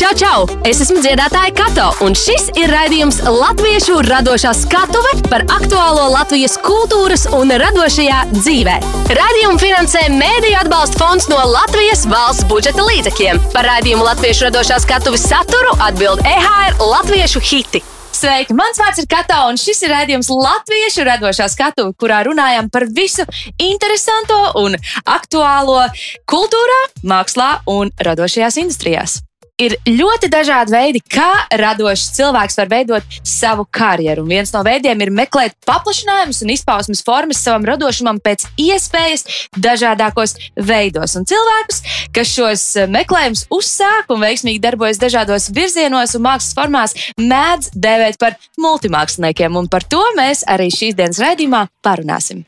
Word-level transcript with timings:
Čau, 0.00 0.14
čau! 0.16 0.44
Es 0.64 0.78
esmu 0.80 1.02
dziedātāja 1.04 1.50
Kato, 1.52 1.90
un 2.06 2.14
šis 2.16 2.46
ir 2.56 2.70
raidījums 2.72 3.18
Latviešu 3.20 3.98
radošā 4.06 4.54
skatuve 4.56 5.10
par 5.26 5.44
aktuālo 5.52 6.06
Latvijas 6.14 6.54
kultūras 6.64 7.26
un 7.36 7.52
radošajā 7.60 8.22
dzīvē. 8.32 8.78
Radījumu 9.18 9.60
finansē 9.60 10.06
Mēdīļu 10.14 10.56
atbalsta 10.62 11.02
fonds 11.02 11.28
no 11.28 11.42
Latvijas 11.52 12.06
valsts 12.08 12.48
budžeta 12.48 12.88
līdzekļiem. 12.88 13.44
Par 13.52 13.68
raidījumu 13.74 14.08
Latviešu 14.08 14.48
radošā 14.48 14.80
skatuves 14.86 15.28
saturu 15.28 15.76
atbild 15.84 16.24
EHR 16.24 16.80
Latviešu 16.80 17.44
hiti. 17.52 17.84
Sveiki! 18.16 18.56
Mans 18.56 18.80
vārds 18.80 19.04
ir 19.04 19.12
Kato, 19.12 19.44
un 19.52 19.60
šis 19.60 19.84
ir 19.84 19.92
raidījums 19.98 20.32
Latviešu 20.32 21.10
radošā 21.12 21.52
skatuve, 21.52 21.92
kurā 22.00 22.24
runājam 22.24 22.72
par 22.72 22.88
visu 22.88 23.28
interesanto 23.60 24.46
un 24.64 24.80
aktuālo 25.04 25.82
kultūrā, 26.24 26.86
mākslā 27.04 27.58
un 27.68 27.92
radošajās 28.00 28.64
industrijās 28.64 29.20
ir 29.60 29.76
ļoti 29.88 30.30
dažādi 30.32 30.74
veidi, 30.74 31.02
kā 31.04 31.28
radošs 31.60 32.10
cilvēks 32.16 32.58
var 32.60 32.70
veidot 32.70 33.18
savu 33.26 33.66
karjeru. 33.70 34.24
Un 34.24 34.32
viens 34.32 34.52
no 34.54 34.62
veidiem 34.66 35.04
ir 35.04 35.12
meklēt 35.14 35.56
paplašinājumus 35.68 36.42
un 36.44 36.52
izpausmes 36.54 37.04
formas 37.06 37.42
savam 37.44 37.66
radošumam 37.68 38.20
pēc 38.24 38.46
iespējas 38.60 39.26
dažādākos 39.56 40.36
veidos. 40.56 41.16
Un 41.18 41.28
cilvēkus, 41.28 41.82
kas 42.16 42.34
šos 42.34 42.66
meklējumus 42.90 43.46
uzsāk 43.54 44.12
un 44.12 44.24
veiksmīgi 44.24 44.62
darbojas 44.62 45.00
dažādos 45.02 45.50
virzienos 45.54 46.16
un 46.16 46.26
mākslas 46.26 46.56
formās, 46.56 46.96
mēdz 47.20 47.74
dēvēt 47.76 48.20
par 48.20 48.38
multimāksliniekiem. 48.60 49.58
Un 49.60 49.70
par 49.72 49.86
to 49.86 50.02
mēs 50.18 50.46
arī 50.48 50.70
šīs 50.74 50.96
dienas 50.98 51.20
raidījumā 51.22 51.66
parunāsim. 51.84 52.44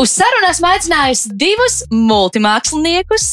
Uz 0.00 0.10
sarunu 0.16 0.48
esmu 0.50 0.68
aicinājusi 0.70 1.32
divus 1.38 1.76
multimāksliniekus, 1.92 3.28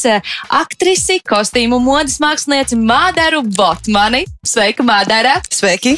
aktrisi, 0.62 1.18
kostīmu 1.28 1.80
modes 1.82 2.20
mākslinieci 2.22 2.78
Mādaru 2.78 3.42
Botmani. 3.56 4.24
Sveika, 4.46 4.86
Mādara! 4.86 5.40
Sveiki! 5.50 5.96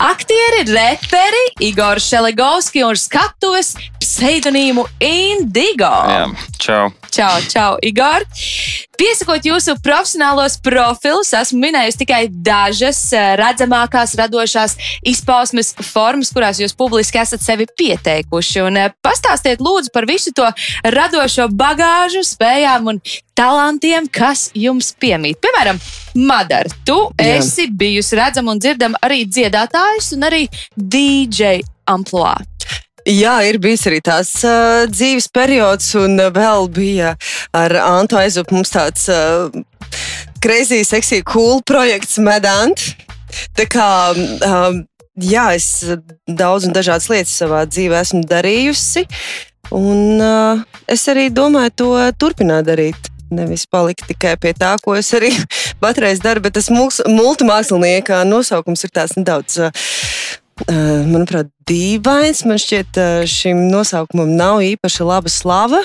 Aktieri, 0.00 0.64
reperi 0.64 1.42
Igor 1.58 2.00
Šelegovski 2.00 2.80
un 2.88 2.96
skatuves 2.96 3.74
pseidonīmu 4.00 4.86
Indigo. 5.04 5.90
Jā, 6.08 6.22
čau! 6.56 6.86
Čau, 7.12 7.34
čau, 7.52 7.74
Igor! 7.84 8.24
Piesakot 8.96 9.44
jūsu 9.44 9.74
profesionālos 9.84 10.56
profilus, 10.64 11.34
esmu 11.36 11.60
minējusi 11.66 12.00
tikai 12.00 12.20
dažas 12.32 13.02
redzamākās, 13.40 14.16
radošās 14.16 14.78
izpausmes 15.04 15.74
formas, 15.84 16.32
kurās 16.32 16.62
jūs 16.62 16.76
publiski 16.76 17.20
esat 17.20 17.44
sevi 17.44 17.68
pieteikuši. 17.68 18.64
Un 18.70 18.80
pastāstiet, 19.04 19.60
lūdzu, 19.60 19.92
par 19.92 20.08
visu 20.08 20.32
to 20.36 20.48
radošo 20.96 21.50
bagāžu, 21.52 22.24
spējām 22.24 22.94
un 22.94 23.02
talantiem, 23.36 24.08
kas 24.12 24.48
jums 24.56 24.94
piemīt. 25.00 25.40
Piemēram, 25.44 25.80
Madara, 26.14 26.70
tu 26.86 26.96
Jā. 27.14 27.36
esi 27.38 27.68
bijusi 27.70 28.18
redzama 28.18 28.54
un 28.54 28.62
dzirdama 28.62 28.98
arī 29.06 29.24
dziedātājs 29.28 30.12
un 30.16 30.26
arī 30.30 30.46
DJ 30.74 31.60
amplitūda. 31.90 32.46
Jā, 33.08 33.38
ir 33.48 33.56
bijis 33.62 33.86
arī 33.88 34.00
tās 34.04 34.28
uh, 34.44 34.84
dzīves 34.90 35.30
periods, 35.32 35.94
un 35.96 36.20
vēl 36.34 36.68
bija 36.74 37.14
ar 37.56 37.72
Antu 37.80 38.18
Aizupu 38.20 38.58
mums 38.58 38.72
tāds 38.74 39.06
uh, 39.08 39.48
crazy, 40.44 40.82
sexy, 40.84 41.22
cool 41.24 41.62
projekts 41.64 42.18
Medant. 42.20 42.82
Tā 43.56 43.64
kā, 43.70 43.88
um, 44.12 44.82
jā, 45.16 45.46
es 45.56 45.86
daudz 46.28 46.68
un 46.68 46.76
dažādas 46.76 47.08
lietas 47.12 47.38
savā 47.40 47.62
dzīvē 47.70 48.02
esmu 48.04 48.24
darījusi, 48.28 49.06
un 49.76 50.20
uh, 50.20 50.60
es 50.90 51.06
arī 51.08 51.30
domāju 51.32 51.76
to 51.82 51.90
turpināt 52.20 52.68
darīt. 52.68 53.08
Nevis 53.30 53.62
palikt 53.70 54.08
tikai 54.10 54.34
pie 54.42 54.52
tā, 54.58 54.74
ko 54.82 54.96
es 54.98 55.12
arī 55.14 55.30
patreiz 55.82 56.22
daru, 56.22 56.44
bet 56.44 56.56
tas 56.58 56.70
multimākslinieka 56.70 58.22
nosaukums 58.28 58.84
ir 58.86 58.94
tāds 58.94 59.16
nedaudz. 59.18 59.58
Manuprāt, 60.68 61.48
dīvains. 61.64 62.44
Man 62.44 62.60
šķiet, 62.60 62.98
šim 63.30 63.68
nosaukumam 63.72 64.34
nav 64.36 64.60
īpaši 64.66 65.06
laba 65.08 65.32
slava. 65.32 65.80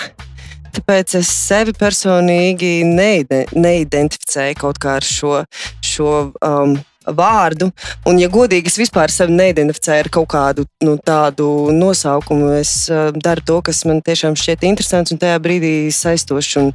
Tāpēc 0.75 1.13
es 1.21 1.29
sevi 1.31 1.71
personīgi 1.77 2.81
neidentificēju 2.83 4.57
kaut 4.59 4.81
kā 4.83 4.97
ar 4.99 5.07
šo, 5.07 5.37
šo 5.79 6.09
um, 6.43 6.75
vārdu. 7.07 7.69
Un, 8.09 8.19
ja 8.21 8.29
godīgi, 8.31 8.71
es 8.71 8.79
vispār 8.79 9.13
sevi 9.13 9.35
neidentificēju 9.37 10.05
ar 10.05 10.11
kaut 10.13 10.29
kādu 10.33 10.65
nu, 10.85 10.95
tādu 10.97 11.71
nosaukumu. 11.75 12.51
Es 12.59 12.87
uh, 12.91 13.11
daru 13.13 13.45
to, 13.45 13.59
kas 13.69 13.83
man 13.89 14.01
tiešām 14.05 14.37
šķiet 14.39 14.65
interesants 14.67 15.13
un 15.13 15.21
tajā 15.21 15.37
brīdī 15.43 15.73
saistošs. 15.93 16.55
Un, 16.61 16.71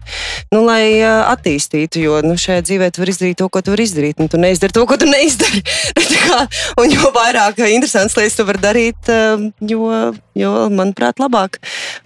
nu, 0.54 0.62
lai 0.66 1.00
uh, 1.00 1.26
attīstītu, 1.32 2.04
jo 2.04 2.20
nu, 2.26 2.36
šajā 2.40 2.66
dzīvē 2.68 2.90
tu 2.92 3.04
vari 3.04 3.16
izdarīt 3.16 3.40
to, 3.40 3.50
ko 3.52 3.64
tu 3.64 3.74
vari 3.74 3.88
izdarīt, 3.88 4.20
un 4.22 4.30
tu 4.30 4.40
neizdari 4.40 4.76
to, 4.76 4.86
ko 4.88 4.98
tu 5.00 5.08
neizdari. 5.10 5.64
kā, 6.30 6.44
un 6.80 6.92
jo 6.92 7.10
vairāk 7.14 7.62
interesants 7.68 8.16
lietas 8.18 8.38
tu 8.38 8.46
vari 8.48 8.62
darīt, 8.62 9.10
uh, 9.12 9.48
jo, 9.60 9.90
jo, 10.38 10.54
manuprāt, 10.74 11.22
labāk 11.22 11.60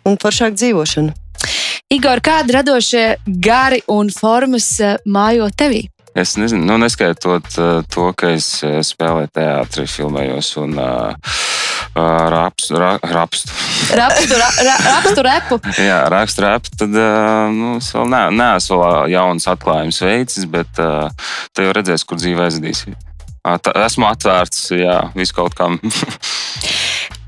un 0.09 0.19
foršāk 0.21 0.57
dzīvošana. 0.59 1.15
Igor, 1.93 2.23
kādi 2.25 2.55
radošie 2.57 3.05
gari 3.45 3.83
un 3.93 4.09
formas 4.11 4.71
mājo 5.05 5.51
tevī? 5.55 5.85
Es 6.15 6.37
nezinu, 6.39 6.63
nu, 6.63 6.79
neskaitot 6.79 7.49
to, 7.91 8.05
ka 8.15 8.31
es 8.37 8.47
spēlēju 8.63 9.33
teātrī, 9.35 9.87
filmējos 9.91 10.53
un 10.63 10.79
uh, 10.79 11.41
rapstu, 12.31 12.79
ra, 12.79 12.99
rapstu. 13.03 13.51
rapstu, 13.99 14.35
ra, 14.39 14.49
ra, 14.63 14.77
rapstu 14.93 15.25
repu. 15.27 15.59
Jā, 15.91 16.05
rakstu 16.13 16.47
repu. 16.47 16.71
Tad 16.79 16.95
uh, 16.95 17.51
nu, 17.55 17.77
es 17.83 17.91
vēl 17.95 18.09
ne, 18.11 18.23
neesmu 18.39 18.79
vēl 18.81 19.11
jauns 19.15 19.49
atklājums 19.51 20.01
veicis, 20.07 20.47
bet 20.51 20.83
uh, 20.83 21.11
te 21.55 21.67
jau 21.67 21.75
redzēs, 21.75 22.07
kur 22.07 22.21
dzīve 22.21 22.47
aizvedīs. 22.47 22.87
Esmu 23.45 24.09
atvērts 24.09 24.71
jā, 24.79 25.01
viskaut 25.19 25.59
kam. 25.59 25.81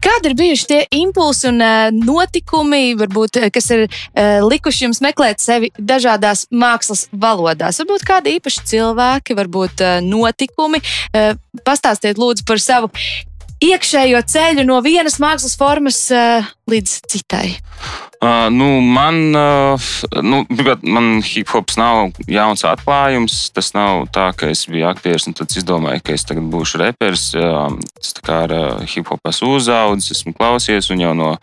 Kādi 0.06 0.30
ir 0.30 0.36
bijuši 0.38 0.66
tie 0.70 0.80
impulsi 1.00 1.48
un 1.50 1.58
uh, 1.64 1.88
notikumi, 1.90 2.94
varbūt, 2.98 3.40
kas 3.50 3.70
ir 3.74 3.86
uh, 3.88 4.44
likuši 4.46 4.86
jums 4.86 5.02
meklēt 5.02 5.42
sevi 5.42 5.72
dažādās 5.74 6.44
mākslas 6.54 7.08
valodās? 7.10 7.80
Varbūt 7.82 8.06
kādi 8.06 8.36
īpaši 8.38 8.66
cilvēki, 8.70 9.34
varbūt 9.34 9.82
notikumi. 10.06 10.78
Pastāstiet 11.66 12.20
lūdzu 12.20 12.46
par 12.46 12.62
savu 12.62 12.92
iekšējo 13.64 14.20
ceļu 14.28 14.66
no 14.68 14.80
vienas 14.84 15.20
mākslas 15.22 15.56
formas 15.58 16.00
uh, 16.14 16.46
līdz 16.70 17.00
citai? 17.12 17.56
Uh, 18.16 18.48
nu, 18.50 18.80
man, 18.80 19.36
uh, 19.36 19.80
nu, 20.22 20.46
man 20.82 21.20
hip 21.22 21.50
hops 21.52 21.76
nav 21.76 22.16
jauns 22.26 22.64
atklājums. 22.64 23.36
Tas 23.52 23.74
nav 23.76 24.06
tā, 24.14 24.30
ka 24.36 24.48
es 24.52 24.64
biju 24.70 24.88
aktieris 24.88 25.28
un 25.28 25.36
tad 25.36 25.52
izdomāju, 25.52 26.00
ka 26.04 26.16
es 26.16 26.24
tagad 26.24 26.48
būšu 26.52 26.80
reperis. 26.80 27.28
Uh, 27.36 27.76
es 28.00 28.14
kā 28.24 28.42
ar 28.46 28.54
uh, 28.56 28.86
hip 28.88 29.12
hopu 29.12 29.30
esmu 29.30 29.52
uzaugusi, 29.58 30.14
esmu 30.16 30.32
klausies 30.36 30.88
un 30.94 31.04
jau 31.04 31.12
no 31.16 31.34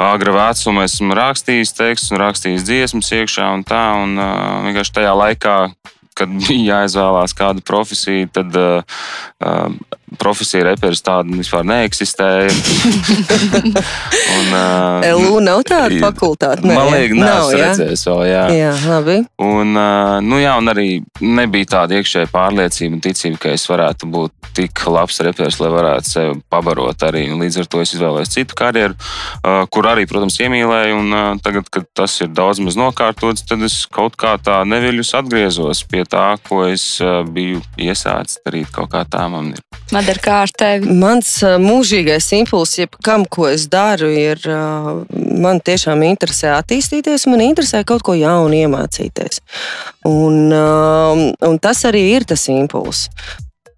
agra 0.00 0.34
vecuma 0.34 0.88
esmu 0.88 1.14
rakstījis 1.14 1.76
tekstus 1.78 2.14
un 2.14 2.22
rakstījis 2.24 2.66
dziesmas 2.66 3.14
iekšā 3.14 3.52
un 3.54 3.62
tā. 3.68 3.84
Un, 4.02 4.18
uh, 4.18 4.64
vienkārši 4.66 4.98
tajā 4.98 5.14
laikā, 5.22 5.56
kad 6.18 6.30
bija 6.46 6.64
jāizvēlās 6.74 7.34
kādu 7.36 7.64
profesiju, 7.66 8.30
tad 8.34 8.56
uh, 8.58 9.04
profesija 10.18 10.64
reperis 10.68 11.02
tāda 11.04 11.34
vispār 11.34 11.64
neeksistēja. 11.66 12.52
un, 14.36 14.52
uh, 14.54 15.08
LU 15.14 15.40
nav 15.44 15.64
tāda 15.68 15.98
fakultāte. 16.02 16.66
Ne, 16.66 16.76
man 16.76 16.92
liekas, 16.94 17.18
nav 17.18 17.50
redzējis 17.50 18.06
vēl. 18.08 18.22
Jā, 18.30 18.44
jā 18.54 18.70
labi. 18.86 19.18
Un, 19.42 19.74
uh, 19.74 20.20
nu, 20.24 20.38
jā, 20.42 20.54
un 20.60 20.70
arī 20.72 20.88
nebija 21.20 21.72
tāda 21.78 21.98
iekšēja 21.98 22.30
pārliecība 22.32 22.98
un 22.98 23.04
ticība, 23.04 23.42
ka 23.46 23.54
es 23.56 23.66
varētu 23.70 24.10
būt 24.14 24.50
tik 24.54 24.84
labs 24.86 25.18
reperis, 25.26 25.58
lai 25.58 25.70
varētu 25.72 26.10
sevi 26.10 26.36
pabarot 26.52 27.06
arī. 27.08 27.26
Un 27.34 27.42
līdz 27.42 27.64
ar 27.64 27.70
to 27.70 27.82
es 27.82 27.94
izvēlējos 27.96 28.34
citu 28.36 28.58
karjeru, 28.58 28.94
uh, 28.94 29.64
kur 29.74 29.90
arī, 29.90 30.06
protams, 30.10 30.38
iemīlēju. 30.44 31.00
Un 31.00 31.10
uh, 31.10 31.24
tagad, 31.42 31.68
kad 31.74 31.88
tas 31.96 32.14
ir 32.22 32.30
daudz 32.34 32.62
maz 32.62 32.78
nokārtots, 32.78 33.46
tad 33.48 33.64
es 33.66 33.82
kaut 33.90 34.18
kā 34.20 34.36
tā 34.38 34.60
neviļus 34.68 35.14
atgriezos 35.18 35.82
pie 35.90 36.03
tā, 36.10 36.34
ko 36.46 36.64
es 36.68 36.98
biju 37.34 37.62
iesācis 37.80 38.40
darīt. 38.44 38.70
Kaut 38.74 38.92
kā 38.92 39.04
tā 39.08 39.26
man 39.32 39.52
ir. 39.54 39.62
Madara, 39.92 40.20
kā 40.22 40.36
ar 40.46 40.52
tevi? 40.54 40.94
Mans 40.98 41.30
mūžīgais 41.62 42.30
impulss, 42.38 42.78
jebkam, 42.80 43.26
ko 43.30 43.48
es 43.50 43.66
daru, 43.70 44.08
ir 44.10 44.40
man 45.44 45.60
tiešām 45.64 46.02
interesē 46.06 46.54
attīstīties, 46.56 47.28
man 47.30 47.44
interesē 47.44 47.84
kaut 47.86 48.04
ko 48.06 48.16
jaunu 48.18 48.56
iemācīties. 48.64 49.42
Un, 50.08 50.52
un 50.54 51.60
tas 51.62 51.84
arī 51.88 52.06
ir 52.14 52.28
tas 52.28 52.48
impulss. 52.52 53.10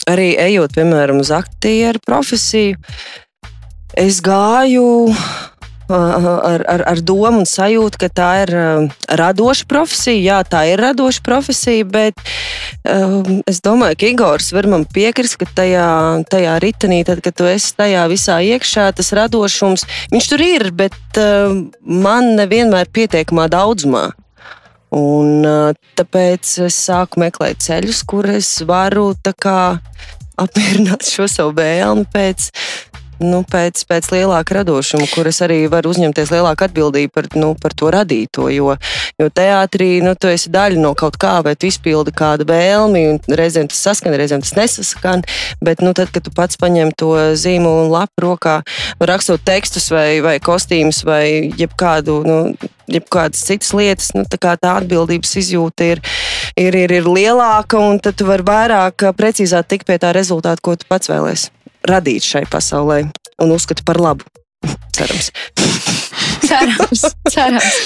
Arī 0.06 0.34
ejot, 0.38 0.76
piemēram, 0.76 1.18
uz 1.24 1.32
aktieru 1.34 1.98
profesiju, 2.06 2.78
es 3.98 4.20
gāju 4.22 4.86
ar, 5.88 6.64
ar, 6.66 6.82
ar 6.90 7.00
domu 7.04 7.42
un 7.42 7.48
sajūtu, 7.48 8.00
ka 8.00 8.08
tā 8.10 8.30
ir 8.44 8.52
radoša 9.20 9.66
profesija. 9.70 10.22
Jā, 10.26 10.38
tā 10.48 10.64
ir 10.70 10.82
radoša 10.82 11.22
profesija, 11.26 11.86
bet 11.86 12.18
um, 12.90 13.40
es 13.48 13.62
domāju, 13.64 13.98
ka 14.00 14.10
Igors 14.10 14.52
var 14.56 14.68
man 14.70 14.86
piekrist, 14.90 15.38
ka 15.40 15.48
tajā, 15.62 15.88
tajā 16.30 16.58
ritenī, 16.62 17.02
tad, 17.06 17.22
kad 17.24 17.36
tu 17.38 17.48
esi 17.50 17.74
tajā 17.78 18.06
visā 18.12 18.40
iekšā, 18.42 18.90
tas 18.96 19.12
radošums, 19.16 19.86
viņš 20.14 20.30
tur 20.32 20.46
ir, 20.46 20.70
bet 20.76 21.22
um, 21.22 21.66
man 21.82 22.34
nevienmēr 22.40 22.90
pietiekamā 22.92 23.50
daudzumā. 23.52 24.10
Un, 24.96 25.42
tāpēc 25.98 26.52
es 26.68 26.76
sāku 26.86 27.20
meklēt 27.20 27.58
ceļus, 27.64 28.04
kur 28.06 28.28
es 28.30 28.48
varu 28.64 29.10
kā, 29.42 29.76
apmierināt 30.40 31.06
šo 31.08 31.26
savu 31.30 31.54
vēlmi 31.56 32.06
pēc 32.12 32.50
nu, 33.22 33.42
pēc, 33.48 33.82
pēc 33.88 34.08
lielāka 34.12 34.58
radošuma, 34.58 35.06
kuras 35.12 35.40
arī 35.44 35.64
var 35.72 35.86
uzņemties 35.88 36.32
lielāku 36.34 36.66
atbildību 36.66 37.12
par, 37.14 37.28
nu, 37.38 37.52
par 37.60 37.74
to 37.76 37.90
radīto. 37.94 38.48
Jo, 38.52 38.76
jo 39.20 39.28
teātrī 39.32 40.00
nu, 40.04 40.14
tu 40.18 40.30
esi 40.32 40.52
daļa 40.52 40.80
no 40.82 40.92
kaut 40.98 41.18
kā, 41.20 41.38
vai 41.46 41.56
tu 41.56 41.68
izpildi 41.70 42.14
kādu 42.16 42.46
vēlmi, 42.48 43.04
un 43.14 43.38
reizēm 43.40 43.70
tas 43.72 43.82
saskan, 43.88 44.16
reizēm 44.18 44.44
tas 44.44 44.54
nesaskan. 44.58 45.24
Bet, 45.64 45.84
nu, 45.84 45.94
tad, 45.96 46.12
kad 46.14 46.26
tu 46.26 46.34
pats 46.36 46.60
paņem 46.60 46.92
to 46.98 47.14
zīmolu 47.38 47.86
un 47.86 47.92
lapu 47.94 48.26
rokā, 48.26 48.60
rakstot 49.00 49.44
tekstus 49.46 49.90
vai, 49.94 50.20
vai 50.24 50.38
kostīmus 50.42 51.04
vai 51.06 51.52
jebkādu. 51.56 52.22
Nu, 52.26 52.40
jebkādas 52.86 53.42
citas 53.42 53.72
lietas, 53.74 54.12
nu, 54.14 54.22
tā, 54.30 54.54
tā 54.54 54.76
atbildības 54.78 55.34
izjūta 55.42 55.90
ir, 55.96 56.02
ir, 56.54 56.78
ir, 56.84 56.94
ir 57.00 57.10
lielāka, 57.10 57.82
un 57.82 57.98
tad 57.98 58.18
tu 58.20 58.28
vari 58.28 58.46
vairāk, 58.46 59.08
precīzāk 59.18 59.66
tikt 59.72 59.90
pie 59.90 59.98
tā 60.02 60.14
rezultāta, 60.14 60.62
ko 60.62 60.78
tu 60.78 60.86
pats 60.86 61.10
vēlēsies 61.10 61.55
radīt 61.88 62.26
šai 62.26 62.46
pasaulē 62.50 63.04
un 63.42 63.54
uzskatu 63.54 63.86
par 63.86 64.00
labu. 64.02 64.26
Cerams. 64.96 65.28
cerams, 66.48 67.02
cerams. 67.28 67.80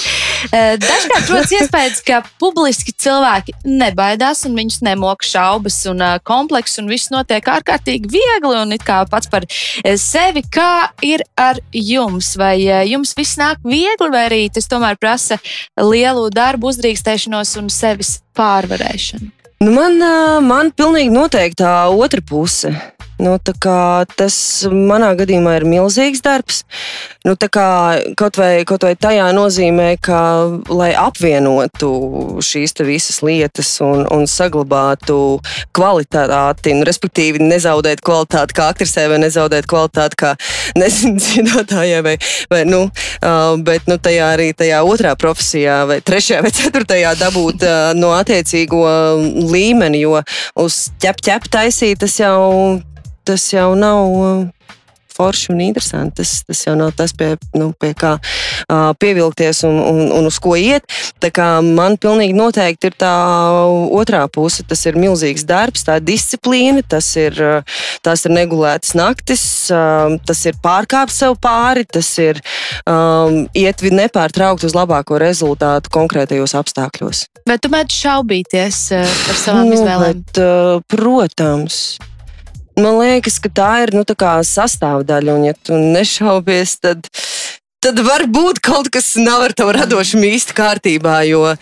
Dažkārt 0.81 1.29
rodas 1.29 1.51
iespējas, 1.53 1.99
ka 2.07 2.21
publiski 2.41 2.93
cilvēki 3.03 3.53
nebaidās 3.67 4.45
un 4.47 4.55
viņus 4.57 4.79
nemoka 4.87 5.27
šaubas 5.27 5.81
un 5.91 6.01
komplekss, 6.27 6.79
un 6.81 6.87
viss 6.91 7.11
notiek 7.13 7.51
ārkārtīgi 7.51 8.13
viegli 8.15 8.55
un 8.61 8.71
it 8.75 8.85
kā 8.87 9.01
pats 9.11 9.29
par 9.31 9.45
sevi. 9.51 10.45
Kā 10.51 10.89
ir 11.05 11.25
ar 11.35 11.59
jums? 11.75 12.33
Vai 12.39 12.55
jums 12.89 13.13
viss 13.17 13.37
nāk 13.41 13.61
viegli, 13.67 14.09
vai 14.13 14.25
arī 14.29 14.41
tas 14.53 14.71
tomēr 14.71 14.97
prasa 15.01 15.41
lielu 15.77 16.29
darbu, 16.33 16.71
uzdrīkstēšanos 16.71 17.57
un 17.61 17.69
sevis 17.73 18.19
pārvarēšanu? 18.39 19.40
Nu 19.61 19.69
man, 19.75 19.99
man 20.41 20.71
pilnīgi 20.73 21.13
noteikti 21.13 21.61
tā 21.61 21.73
otra 21.93 22.23
puse. 22.25 22.71
Nu, 23.21 23.35
tas 24.17 24.35
manā 24.65 25.11
gadījumā 25.19 25.59
ir 25.59 25.65
milzīgs 25.69 26.23
darbs. 26.25 26.63
Nu, 27.21 27.35
kā, 27.37 27.65
kaut, 28.17 28.39
vai, 28.41 28.63
kaut 28.65 28.81
vai 28.87 28.95
tajā 28.97 29.27
nozīmē, 29.37 29.91
ka, 30.01 30.21
lai 30.73 30.89
apvienotu 30.97 31.91
šīs 32.41 32.73
visas 32.81 33.19
lietas 33.21 33.75
un, 33.85 34.07
un 34.09 34.25
saglabātu 34.25 35.37
kvalitāti, 35.77 36.73
nu, 36.73 36.87
respektīvi 36.87 37.43
nezaudēt 37.45 38.01
kvalitāti 38.01 38.57
kā 38.57 38.71
aktrisē, 38.73 39.05
vai 39.11 39.19
nezaudēt 39.21 39.69
kvalitāti 39.69 40.17
kā 40.23 40.33
dziedātājai, 40.81 42.01
vai, 42.07 42.15
vai, 42.49 42.63
nu, 42.65 42.87
bet 43.67 43.85
nu, 43.91 43.99
tajā 44.01 44.31
arī 44.33 44.49
tajā 44.57 44.81
otrā 44.81 45.13
profesijā, 45.13 45.83
vai 45.91 45.99
trešajā, 46.01 46.41
vai 46.41 46.53
ceturtajā 46.57 47.13
dabūt 47.21 47.67
no 48.01 48.15
attiecīgo 48.17 48.81
līmeni, 49.53 50.03
jo 50.05 50.21
uz 50.61 50.83
ķep 51.01 51.21
ķep 51.27 51.51
taisīt 51.53 52.01
tas 52.03 52.17
jau 52.21 52.79
tas 53.27 53.43
jau 53.53 53.71
nav 53.77 54.15
uh, 54.17 54.71
forši 55.21 55.51
un 55.53 55.61
interesanti. 55.63 56.21
Tas, 56.21 56.41
tas 56.47 56.63
jau 56.65 56.75
nav 56.77 56.93
tas, 56.97 57.13
pie, 57.17 57.35
nu, 57.57 57.71
pie 57.77 57.93
kā 57.97 58.15
uh, 58.17 58.91
pievilkties 59.01 59.63
un, 59.67 59.77
un, 59.79 60.01
un 60.17 60.29
uz 60.29 60.39
ko 60.41 60.55
iet. 60.59 60.87
Man 61.61 61.97
pilnīgi 62.01 62.35
noteikti 62.35 62.89
ir 62.89 62.97
tā 62.99 63.13
otrā 63.93 64.25
puse. 64.31 64.65
Tas 64.67 64.83
ir 64.89 64.97
milzīgs 64.99 65.45
darbs, 65.47 65.85
tā 65.87 65.99
ir 65.99 66.07
disciplīna, 66.09 66.83
tas 66.87 67.07
ir, 67.19 67.37
tās 68.05 68.25
ir 68.25 68.35
negulētas 68.35 68.95
naktis, 68.97 69.43
uh, 69.73 70.17
tas 70.27 70.45
ir 70.49 70.57
pārkāpt 70.63 71.13
sev 71.13 71.37
pāri, 71.41 71.85
tas 71.85 72.09
ir 72.21 72.41
um, 72.85 73.45
iet 73.57 73.83
nepārtraukti 73.85 74.69
uz 74.69 74.77
labāko 74.77 75.19
rezultātu 75.21 75.93
konkrētajos 75.93 76.55
apstākļos. 76.59 77.25
Vai 77.47 77.57
tu 77.61 77.71
mēģini 77.73 77.97
šaubīties 77.97 78.79
par 78.93 79.39
savām 79.39 79.69
nu, 79.69 79.77
izvēlēm? 79.77 80.23
Bet, 80.29 80.41
protams. 80.91 81.81
Man 82.79 83.01
liekas, 83.01 83.37
ka 83.43 83.51
tā 83.51 83.71
ir 83.83 83.91
nu, 83.95 84.05
tā 84.07 84.37
sastāvdaļa, 84.47 85.35
un 85.35 85.47
ja 85.49 85.55
tu 85.57 85.75
nešaubies, 85.75 86.77
tad 86.79 87.09
tad 87.81 87.97
varbūt 88.05 88.61
kaut 88.61 88.91
kas 88.93 89.15
nav 89.17 89.41
ar 89.47 89.53
tavu 89.57 89.73
radošumu 89.73 90.27
īsti 90.35 90.55
kārtībā. 90.57 91.15
Jo, 91.25 91.55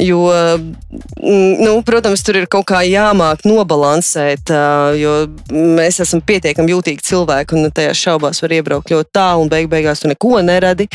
jo 0.00 0.22
mm, 0.32 1.60
nu, 1.60 1.74
protams, 1.86 2.24
tur 2.24 2.38
ir 2.40 2.48
kaut 2.50 2.66
kā 2.70 2.80
jāmāk 2.86 3.44
nobalansēt, 3.44 4.52
jo 4.96 5.14
mēs 5.52 6.00
esam 6.04 6.22
pietiekami 6.24 6.72
jūtīgi 6.72 7.04
cilvēki, 7.10 7.58
un 7.58 7.74
tajā 7.76 7.92
šaubās 7.96 8.40
var 8.44 8.56
iebraukt 8.56 8.94
ļoti 8.94 9.12
tālu, 9.16 9.44
un 9.44 9.52
beig 9.52 9.68
beigās 9.72 10.00
tu 10.02 10.10
neko 10.10 10.40
neradi. 10.46 10.88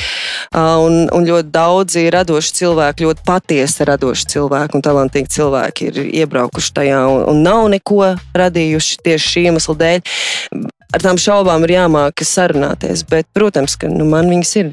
Un, 0.57 1.06
un 1.13 1.30
ļoti 1.30 1.54
daudzi 1.54 2.07
radoši 2.13 2.57
cilvēki, 2.62 3.06
ļoti 3.06 3.25
patiesi 3.27 3.86
radoši 3.88 4.27
cilvēki 4.34 4.77
un 4.77 4.86
talantīgi 4.86 5.36
cilvēki 5.38 5.92
ir 5.92 6.04
iebraukuši 6.24 6.75
tajā 6.81 7.06
un, 7.12 7.24
un 7.30 7.45
nav 7.45 7.69
neko 7.72 8.16
radījuši 8.38 9.01
tieši 9.06 9.34
šī 9.36 9.50
iemesla 9.51 9.77
dēļ 9.86 10.72
ar 10.92 11.04
tām 11.04 11.20
šaubām 11.20 11.66
ir 11.68 11.78
jāmāk 11.80 12.24
sarunāties. 12.28 13.06
Bet, 13.10 13.30
protams, 13.36 13.78
ka 13.80 13.92
nu, 13.92 14.08
man 14.10 14.32
viņas 14.32 14.56
ir. 14.62 14.72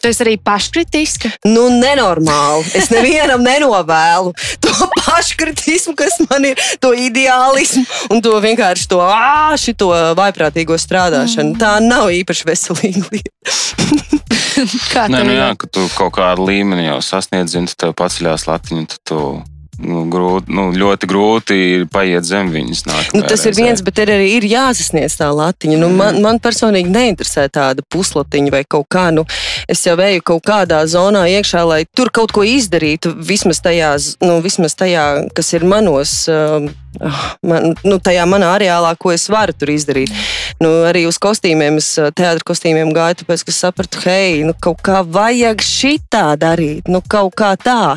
Tu 0.00 0.08
esi 0.08 0.22
arī 0.24 0.36
paškritiska? 0.40 1.28
Nu, 1.50 1.66
nenormāli. 1.76 2.64
Es 2.78 2.88
nevienam 2.92 3.42
nenovēlu 3.44 4.32
to 4.64 4.72
paškritismu, 5.02 5.92
kas 5.98 6.16
man 6.30 6.46
ir, 6.52 6.62
to 6.80 6.94
ideālismu 6.96 7.84
un 8.14 8.22
to 8.24 8.32
vienkārši 8.40 8.88
to 8.88 9.02
āšķi, 9.04 9.76
vaiprātīgo 10.16 10.78
strādāšanu. 10.80 11.52
Mm. 11.52 11.60
Tā 11.60 11.74
nav 11.84 12.08
īpaši 12.16 12.48
veselīga 12.48 13.04
lieta. 13.12 13.44
Kā 14.90 15.06
Nē, 15.08 15.22
nu 15.24 15.34
jā, 15.36 15.52
ka 15.56 15.68
tu 15.72 15.84
kaut 15.96 16.14
kādu 16.16 16.48
līmeni 16.48 16.86
jau 16.86 16.98
sasniedz, 17.04 17.56
un 17.56 17.68
tu 17.68 17.76
tev 17.80 17.94
paceļās 17.96 18.46
latiņu, 18.48 18.88
tad 18.92 19.04
tu 19.08 19.20
nu, 19.80 20.04
grūti, 20.10 20.52
nu, 20.54 20.68
ļoti 20.76 21.08
grūti 21.10 21.58
paiet 21.92 22.26
zem 22.26 22.50
viņas. 22.52 22.84
Nu, 23.14 23.22
tas 23.24 23.44
reizē. 23.44 23.50
ir 23.50 23.58
viens, 23.58 23.82
bet 23.84 24.00
ir 24.02 24.12
arī 24.14 24.28
ir 24.36 24.46
jāsasniedz 24.50 25.16
tā 25.20 25.30
latiņa. 25.34 25.78
Nu, 25.80 25.90
man, 25.92 26.18
mm. 26.18 26.26
man 26.26 26.40
personīgi 26.42 26.92
neinteresē 26.92 27.48
tāda 27.52 27.84
puslatiņa 27.92 28.54
vai 28.54 28.62
kaut 28.68 28.88
kā. 28.92 29.08
Nu, 29.14 29.26
es 29.70 29.84
jau 29.86 29.96
eju 30.00 30.24
kaut 30.32 30.44
kādā 30.46 30.82
zonā 30.90 31.26
iekšā, 31.32 31.64
lai 31.68 31.82
tur 31.96 32.12
kaut 32.14 32.34
ko 32.36 32.44
izdarītu, 32.46 33.14
vismaz 33.16 33.62
tajā, 33.64 33.94
nu, 34.24 34.38
vismaz 34.44 34.76
tajā 34.78 35.06
kas 35.36 35.54
ir 35.56 35.66
manos. 35.68 36.22
Uh, 36.30 36.70
man, 37.46 37.74
nu, 37.86 37.98
tajā 38.02 38.24
manā 38.28 38.50
areālā, 38.56 38.94
ko 38.98 39.12
es 39.14 39.28
varu 39.30 39.54
tur 39.56 39.72
izdarīt. 39.72 40.12
Nu, 40.60 40.70
arī 40.84 41.06
uz 41.08 41.16
kostīmiem, 41.16 41.78
es 41.80 41.94
teātris 41.96 42.44
kostīmiem 42.44 42.90
gāju, 42.92 43.22
tāpēc, 43.22 43.44
ka 43.48 43.54
sapratu, 43.56 44.02
hei, 44.04 44.42
nu, 44.44 44.52
kaut 44.52 44.82
kā 44.84 45.00
vajag 45.00 45.64
šitā 45.64 46.34
darīt, 46.40 46.90
nu, 46.92 47.00
kaut 47.00 47.32
kā 47.40 47.54
tā. 47.56 47.96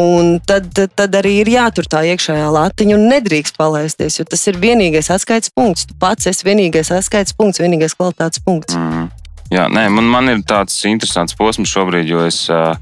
Un 0.00 0.38
tad, 0.48 0.72
tad 0.72 1.18
arī 1.20 1.34
ir 1.42 1.52
jātur 1.52 1.84
tā 1.90 2.06
iekšējā 2.08 2.48
latiņa 2.54 2.96
un 2.96 3.06
nedrīkst 3.12 3.60
palaisties, 3.60 4.16
jo 4.20 4.24
tas 4.24 4.46
ir 4.48 4.56
vienīgais 4.62 5.12
atskaites 5.12 5.52
punkts. 5.52 5.84
Tu 5.90 5.98
pats 6.00 6.30
esi 6.32 6.48
vienīgais 6.48 6.94
atskaites 6.96 7.36
punkts, 7.36 7.60
vienīgais 7.60 7.98
kvalitātes 7.98 8.40
punkts. 8.40 8.78
Mm. 8.78 9.10
Jā, 9.52 9.68
nē, 9.72 9.86
man, 9.92 10.08
man 10.08 10.32
ir 10.32 10.40
tāds 10.48 10.80
interesants 10.88 11.36
posms 11.36 11.68
šobrīd, 11.72 12.08
jo 12.08 12.24
es. 12.28 12.46
Uh, 12.52 12.72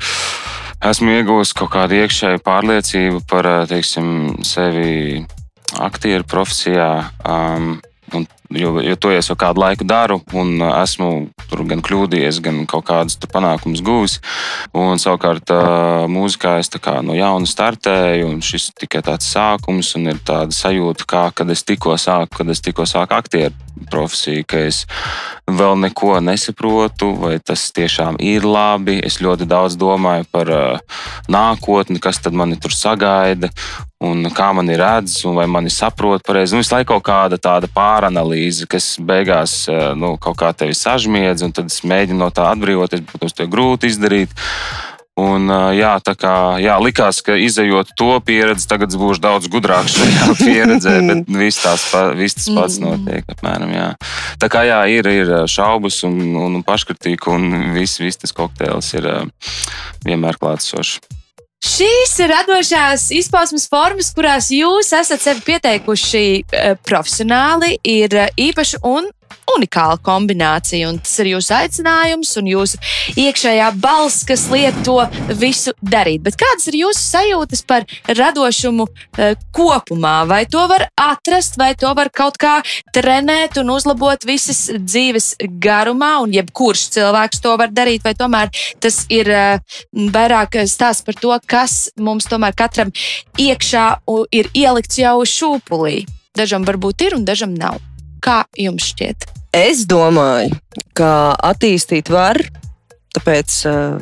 esmu 0.85 1.17
ieguvis 1.17 1.55
kaut 1.57 1.73
kādu 1.75 1.97
iekšēju 2.03 2.43
pārliecību 2.47 3.23
par 3.31 3.49
teiksim, 3.71 4.09
sevi 4.47 5.25
aktieru 5.83 6.27
profesijā. 6.29 6.91
Um, 7.27 7.77
jo, 8.51 8.77
jo 8.81 8.97
to 9.01 9.13
es 9.15 9.31
jau 9.31 9.37
kādu 9.39 9.63
laiku 9.63 9.87
daru, 9.89 10.21
un 10.37 10.61
esmu 10.69 11.11
tur 11.51 11.65
gan 11.69 11.83
kļūdījies, 11.85 12.41
gan 12.45 12.63
kaut 12.71 12.87
kādus 12.89 13.19
panākumus 13.33 13.83
guvis. 13.87 14.19
Un, 14.77 15.01
savukārt, 15.03 15.53
mūzikā 16.13 16.57
es 16.63 16.71
kā 16.77 16.99
no 17.07 17.17
jauna 17.17 17.49
startēju, 17.49 18.31
un 18.31 18.43
šis 18.45 18.73
tikai 18.79 19.03
tāds 19.07 19.29
sākums, 19.33 19.95
un 19.99 20.13
ir 20.13 20.21
tāda 20.27 20.55
sajūta, 20.55 21.09
kā 21.09 21.29
kad 21.37 21.51
es 21.51 21.65
tikko 21.67 21.97
sāku, 22.01 22.41
kad 22.41 22.53
es 22.53 22.65
tikko 22.65 22.89
sāku 22.89 23.17
aktieru 23.17 23.55
profesiju, 23.91 24.45
ka 24.49 24.63
es 24.67 24.85
vēl 25.47 25.77
neko 25.85 26.17
nesaprotu, 26.25 27.13
vai 27.21 27.37
tas 27.39 27.69
tiešām 27.77 28.19
ir 28.23 28.47
labi. 28.47 28.99
Es 29.07 29.21
ļoti 29.23 29.49
daudz 29.49 29.77
domāju 29.81 30.27
par 30.33 30.53
uh, 30.53 31.03
nākotni, 31.33 32.01
kas 32.03 32.21
tad 32.23 32.37
mani 32.37 32.59
tur 32.61 32.75
sagaida. 32.75 33.53
Un 34.07 34.27
kā 34.29 34.51
man 34.53 34.69
ir 34.69 34.83
redzams, 34.83 35.23
un 35.25 35.39
vai 35.39 35.47
mani 35.49 35.71
saprot 35.73 36.25
pareizi. 36.27 36.53
Nu, 36.53 36.61
visu 36.61 36.75
laiku 36.75 36.93
kaut 36.93 37.07
kāda 37.07 37.39
tāda 37.41 37.71
pāranalīze, 37.73 38.69
kas 38.69 38.91
beigās 39.01 39.63
nu, 39.97 40.17
kaut 40.21 40.37
kā 40.43 40.53
tevi 40.53 40.77
sažmiedz, 40.77 41.47
un 41.47 41.55
tad 41.57 41.73
es 41.73 41.81
mēģinu 41.81 42.21
no 42.21 42.29
tā 42.29 42.51
atbrīvoties. 42.53 43.07
Protams, 43.09 43.33
to 43.33 43.47
ir 43.47 43.55
grūti 43.55 43.89
izdarīt. 43.89 44.37
Un, 45.17 45.49
jā, 45.73 45.95
tā 46.05 46.13
kā 46.13 46.31
jā, 46.61 46.75
likās, 46.77 47.23
ka 47.25 47.39
izējot 47.41 47.95
to 47.97 48.11
pieredzi, 48.21 48.67
tagad 48.69 48.93
būšu 49.01 49.23
daudz 49.25 49.49
gudrāks 49.49 49.97
šajā 49.97 50.35
pieredzē, 50.45 50.97
bet 51.09 51.31
viss, 51.33 51.63
tas 51.65 51.87
pats 51.89 52.77
mm. 52.77 52.85
notiek. 52.85 53.33
Apmēram, 53.33 53.73
jā. 53.73 53.89
Tā 54.43 54.51
kā 54.53 54.67
jā, 54.69 54.83
ir, 54.93 55.09
ir 55.09 55.33
šaubas 55.49 56.03
un, 56.05 56.21
un, 56.37 56.61
un 56.61 56.65
paškritika, 56.67 57.33
un 57.33 57.73
viss, 57.73 57.97
viss 58.03 58.21
tas 58.21 58.37
kokteils 58.37 58.93
ir 58.99 59.09
vienmēr 60.05 60.37
klātsošs. 60.37 60.99
Šīs 61.65 62.13
ir 62.21 62.31
radošās 62.31 63.09
izpausmes 63.17 63.65
formas, 63.73 64.13
kurās 64.15 64.51
jūs 64.53 64.93
esat 64.95 65.23
sevi 65.25 65.41
pieteikuši 65.49 66.27
profesionāli, 66.85 67.79
ir 67.81 68.13
īpaši 68.37 68.85
un 68.85 69.09
unikāla 69.57 69.97
kombinācija. 70.05 70.91
Un 70.91 71.01
tas 71.03 71.15
ir 71.23 71.33
jūsu 71.35 71.55
aicinājums 71.57 72.33
un 72.41 72.51
jūsu 72.51 72.81
iekšējā 73.21 73.71
balss, 73.83 74.25
kas 74.29 74.47
liek 74.53 74.77
to 74.87 74.99
visu 75.41 75.75
darīt. 75.81 76.23
Bet 76.27 76.39
kādas 76.41 76.69
ir 76.71 76.81
jūsu 76.83 77.03
sajūtas 77.03 77.65
par 77.69 77.87
radošumu 78.09 78.87
uh, 78.87 79.35
kopumā? 79.57 80.17
Vai 80.29 80.45
to 80.51 80.67
var 80.71 80.89
atrast, 81.01 81.59
vai 81.61 81.73
to 81.79 81.93
var 81.97 82.11
kaut 82.15 82.39
kā 82.43 82.59
trenēt 82.95 83.61
un 83.63 83.73
uzlabot 83.75 84.27
visas 84.29 84.67
dzīves 84.77 85.35
garumā, 85.63 86.17
un 86.25 86.35
jebkurš 86.37 86.89
cilvēks 86.97 87.43
to 87.45 87.57
var 87.61 87.73
darīt, 87.75 88.05
vai 88.07 88.15
tomēr 88.19 88.53
tas 88.83 89.05
ir 89.13 89.31
uh, 89.33 89.81
vairāk 90.17 90.61
stāsts 90.67 91.07
par 91.07 91.19
to, 91.21 91.35
kas 91.47 91.87
mums 91.97 92.29
tomēr 92.31 92.57
katram 92.57 92.93
iekšā 93.41 93.89
ir 94.35 94.51
ielikts 94.55 95.01
jau 95.01 95.19
šūpulī. 95.27 96.05
Dažam 96.37 96.67
varbūt 96.69 97.07
ir, 97.07 97.17
un 97.17 97.25
dažam 97.25 97.55
nav. 97.57 97.81
Kā 98.27 98.41
jums 98.59 98.89
šķiet? 98.91 99.29
Es 99.55 99.85
domāju, 99.87 100.57
ka 100.99 101.37
attīstīt 101.47 102.11
var, 102.11 102.41
tāpēc 103.15 103.55
uh, 103.71 104.01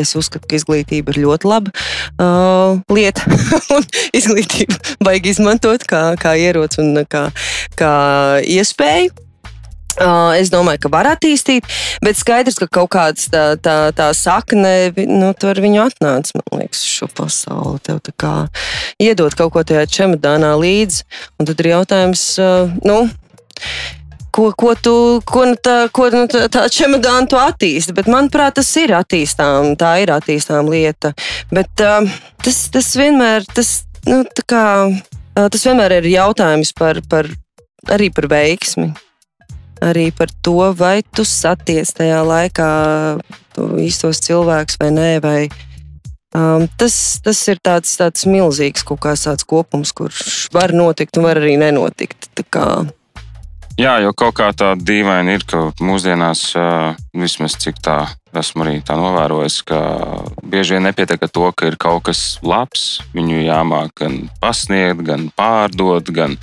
es 0.00 0.14
uzskatu, 0.16 0.48
ka 0.48 0.56
izglītība 0.56 1.12
ir 1.12 1.20
ļoti 1.26 1.50
laba 1.50 1.72
uh, 2.16 2.80
lieta. 2.88 3.28
izglītību 4.18 4.80
vajag 5.04 5.28
izmantot 5.34 5.84
kā, 5.84 6.14
kā 6.20 6.34
ieroci 6.40 6.80
un 6.80 7.04
kā, 7.04 7.28
kā 7.76 7.92
iespēju. 8.48 9.12
Uh, 10.00 10.32
es 10.38 10.48
domāju, 10.48 10.86
ka 10.86 10.88
var 10.94 11.10
attīstīt, 11.10 11.66
bet 12.00 12.16
skaidrs, 12.16 12.56
ka 12.62 12.70
kaut 12.72 12.92
kāda 12.94 13.24
tā, 13.28 13.44
tā, 13.60 13.74
tā 13.92 14.06
sakne, 14.16 14.94
nu, 15.04 15.32
tur 15.36 15.58
viņu 15.60 15.82
atnāca, 15.82 16.38
man 16.38 16.62
liekas, 16.62 16.86
šo 16.88 17.10
pasauli. 17.12 17.82
Tev 17.84 18.00
iedot 19.02 19.34
kaut 19.36 19.52
ko 19.52 19.66
tajā 19.66 19.84
čemodānā 19.90 20.54
līdzi, 20.56 21.04
un 21.36 21.50
tad 21.50 21.60
ir 21.60 21.74
jautājums, 21.74 22.22
uh, 22.40 22.70
nu, 22.86 23.02
ko, 24.30 24.50
ko 24.56 24.74
tu 24.78 24.94
ko, 25.26 25.44
nu 25.50 25.58
tā, 25.60 25.76
ko, 25.92 26.08
nu, 26.14 26.24
tā, 26.30 26.46
tā 26.52 26.64
čemodāna 26.72 27.28
tu 27.30 27.38
attīsti. 27.40 27.94
Bet, 27.96 28.10
manuprāt, 28.10 28.56
tas 28.60 28.70
ir 28.80 28.94
attīstām, 28.96 29.74
tā 29.80 29.96
ir 30.04 30.14
attīstām 30.14 30.70
lieta. 30.70 31.12
Bet 31.52 31.84
uh, 31.84 32.08
tas, 32.44 32.62
tas 32.72 32.90
vienmēr, 32.98 33.46
tas, 33.54 33.80
nu, 34.08 34.22
kā, 34.48 34.64
uh, 34.88 35.46
tas 35.46 35.66
vienmēr 35.66 36.00
ir 36.00 36.10
jautājums 36.14 36.74
par, 36.78 37.02
par, 37.10 37.30
arī 37.90 38.10
par 38.14 38.30
veiksmi. 38.30 38.92
Arī 39.80 40.10
par 40.12 40.28
to, 40.44 40.74
vai 40.76 41.00
tu 41.16 41.24
saties 41.24 41.94
tajā 41.96 42.20
laikā 42.20 42.68
īstos 43.80 44.20
cilvēkus 44.26 44.76
vai 44.80 44.92
nē. 44.92 45.10
Vai, 45.24 45.40
Um, 46.30 46.68
tas, 46.78 46.94
tas 47.18 47.40
ir 47.50 47.58
tāds, 47.58 47.90
tāds 47.98 48.22
milzīgs 48.30 48.84
kaut 48.86 49.00
kāds 49.02 49.24
tāds 49.26 49.42
kopums, 49.50 49.90
kurš 49.90 50.44
var 50.54 50.70
notikt 50.70 51.18
un 51.18 51.26
var 51.26 51.40
arī 51.40 51.56
nenotikt. 51.58 52.28
Tā 52.38 52.44
kā, 52.46 52.66
Jā, 53.78 53.98
jo 54.02 54.10
kaut 54.16 54.34
kā 54.40 54.50
tā 54.56 54.72
dīvaini 54.76 55.38
ir, 55.38 55.44
ka 55.48 55.70
mūsdienās, 55.80 56.50
vismaz 57.16 57.56
cik 57.60 57.80
tā 57.82 58.04
esmu 58.36 58.64
arī 58.64 58.76
tā 58.86 58.94
novērojis, 58.98 59.56
ka 59.66 59.80
bieži 60.46 60.76
vien 60.76 60.86
nepietiek 60.86 61.22
ar 61.26 61.32
to, 61.32 61.48
ka 61.56 61.70
ir 61.70 61.76
kaut 61.80 62.04
kas 62.06 62.38
labs. 62.46 63.00
Viņu 63.14 63.42
jāmāk 63.42 63.94
gan 64.02 64.18
pasniegt, 64.42 65.02
gan 65.06 65.28
pārdot, 65.36 66.12
gan 66.14 66.36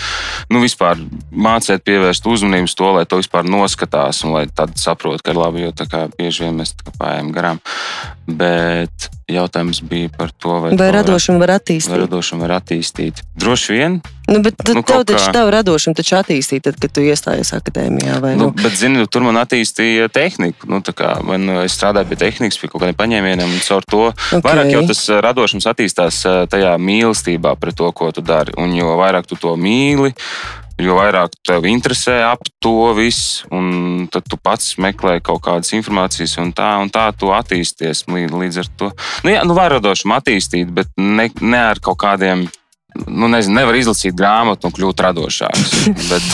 nu, 0.52 0.62
vispār 0.64 1.00
mācīt, 1.32 1.86
pievērst 1.88 2.28
uzmanību 2.28 2.74
to, 2.76 2.92
lai 3.00 3.06
to 3.08 3.22
vispār 3.22 3.48
noskatās 3.48 4.24
un 4.28 4.36
lai 4.36 4.48
tad 4.52 4.76
saprotu, 4.80 5.24
ka 5.24 5.36
ir 5.36 5.42
labi. 5.42 5.68
Jo 5.68 5.74
kā 5.88 6.08
bieži 6.18 6.48
vien 6.48 6.60
mēs 6.60 6.76
pājām 7.00 7.32
garām. 7.36 7.62
Bet 8.28 9.08
jautājums 9.32 9.80
bija 9.88 10.10
par 10.12 10.32
to, 10.32 10.58
vai, 10.64 10.72
vai 10.80 10.88
radošumu 10.96 11.40
var 11.44 11.58
attīstīt. 11.58 11.92
Vai 11.92 12.04
radošumu 12.04 12.44
var 12.44 12.58
attīstīt. 12.60 13.24
Droši 13.40 13.76
vien. 13.76 14.00
Nu, 14.28 14.42
bet 14.44 14.60
nu, 14.68 14.82
tev 14.84 15.04
taču 15.08 15.24
kā... 15.24 15.34
tavu 15.36 15.52
radošumu 15.56 15.96
taču 15.96 16.18
attīstīja, 16.20 16.66
tad, 16.68 16.80
kad 16.84 16.92
tu 16.96 17.04
iestājies 17.04 17.54
akadēmijā. 17.56 18.18
Vai, 18.24 18.34
nu, 18.40 18.50
nu? 18.50 18.56
Bet, 18.60 18.76
zini, 18.80 19.04
tur 19.12 19.24
man 19.28 19.40
attīstīja 19.40 20.10
tehniku. 20.12 20.57
Nu, 20.66 20.82
kā, 20.82 21.12
man, 21.26 21.46
es 21.62 21.76
strādāju 21.78 22.10
pie 22.10 22.20
tehnikas, 22.24 22.58
pie 22.58 22.70
kaut 22.72 22.82
kādiem 22.82 22.98
paņēmieniem, 22.98 23.52
un 23.54 23.66
caur 23.66 23.86
to 23.86 24.04
okay. 24.10 24.44
vairāk 24.46 24.72
jau 24.74 24.86
tas 24.90 25.04
radošums 25.28 25.70
attīstās 25.70 26.22
tajā 26.50 26.74
mīlestībā 26.82 27.54
pret 27.62 27.78
to, 27.78 27.92
ko 27.94 28.10
tu 28.16 28.26
dari. 28.26 28.56
Un 28.58 28.74
jo 28.78 28.96
vairāk 28.98 29.30
tu 29.30 29.38
to 29.40 29.54
mīli, 29.60 30.14
jo 30.82 30.98
vairāk 30.98 31.34
tev 31.46 31.66
interesē 31.70 32.20
ap 32.28 32.44
to 32.62 32.94
visu, 32.98 33.48
un 33.54 34.06
tad 34.14 34.28
tu 34.30 34.38
pats 34.38 34.76
meklē 34.82 35.18
kaut 35.26 35.42
kādas 35.48 35.74
informācijas, 35.78 36.38
un 36.42 36.54
tā, 36.56 36.70
un 36.82 36.92
tā 36.94 37.10
tu 37.18 37.32
attīsties 37.34 38.06
līdz, 38.10 38.38
līdz 38.44 38.62
ar 38.62 38.72
to. 38.78 38.92
Nu, 39.26 39.34
jā, 39.34 39.44
nu, 39.48 39.58
var 39.58 39.74
radošumu 39.78 40.18
attīstīt, 40.18 40.72
bet 40.74 40.94
ne, 40.98 41.30
ne 41.42 41.64
ar 41.74 41.82
kaut 41.84 42.00
kādiem. 42.04 42.48
Nu, 43.06 43.30
nezinu, 43.32 43.60
nevar 43.60 43.77
izlasīt 43.77 44.16
grāmatu 44.18 44.70
un 44.70 44.74
kļūt 44.75 45.04
radošāks. 45.06 45.74
bet, 46.12 46.27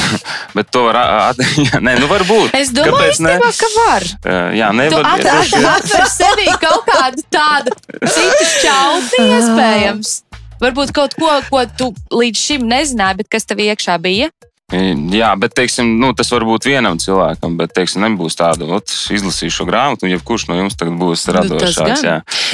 bet 0.55 0.71
to 0.73 0.85
var. 0.87 0.99
At, 1.29 1.41
jā, 1.67 1.81
nē, 1.83 1.97
nu 2.01 2.09
varbūt. 2.11 2.55
Es 2.57 2.71
domāju, 2.75 3.11
īstenībā, 3.11 3.51
ka 3.59 3.71
var. 3.77 4.07
Jā, 4.55 4.71
nevar. 4.75 5.09
Tu 5.19 5.63
atver 5.73 6.07
sevī 6.11 6.47
kaut 6.61 6.87
kādu 6.89 7.25
tādu 7.33 7.75
citu 8.03 8.47
šķautni, 8.55 9.27
iespējams. 9.39 10.15
Varbūt 10.63 10.93
kaut 10.95 11.17
ko, 11.19 11.29
ko 11.49 11.65
tu 11.75 11.91
līdz 12.13 12.39
šim 12.39 12.67
nezināji, 12.69 13.23
bet 13.23 13.31
kas 13.35 13.49
tev 13.49 13.59
iekšā 13.63 13.97
bija? 14.03 14.29
Jā, 14.71 15.33
bet 15.37 15.53
teiksim, 15.53 15.89
nu, 16.01 16.13
tas 16.17 16.31
var 16.33 16.45
būt 16.47 16.65
vienam 16.65 16.97
cilvēkam, 17.01 17.57
bet 17.59 17.75
teiksim, 17.75 18.01
nebūs 18.07 18.37
tāda, 18.39 18.65
ot, 18.73 18.89
izlasīšu 19.13 19.59
šo 19.59 19.65
grāmatu, 19.67 20.07
un 20.07 20.13
jebkurš 20.15 20.47
no 20.49 20.57
jums 20.57 20.77
būs 20.79 21.27
nu, 21.27 21.35
radošāks. 21.35 22.05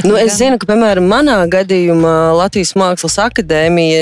Nu, 0.04 0.18
es 0.20 0.36
zinu, 0.40 0.58
ka, 0.60 0.68
piemēram, 0.68 1.06
manā 1.08 1.38
gadījumā 1.52 2.34
Latvijas 2.36 2.74
Mākslas 2.80 3.16
akadēmija, 3.24 4.02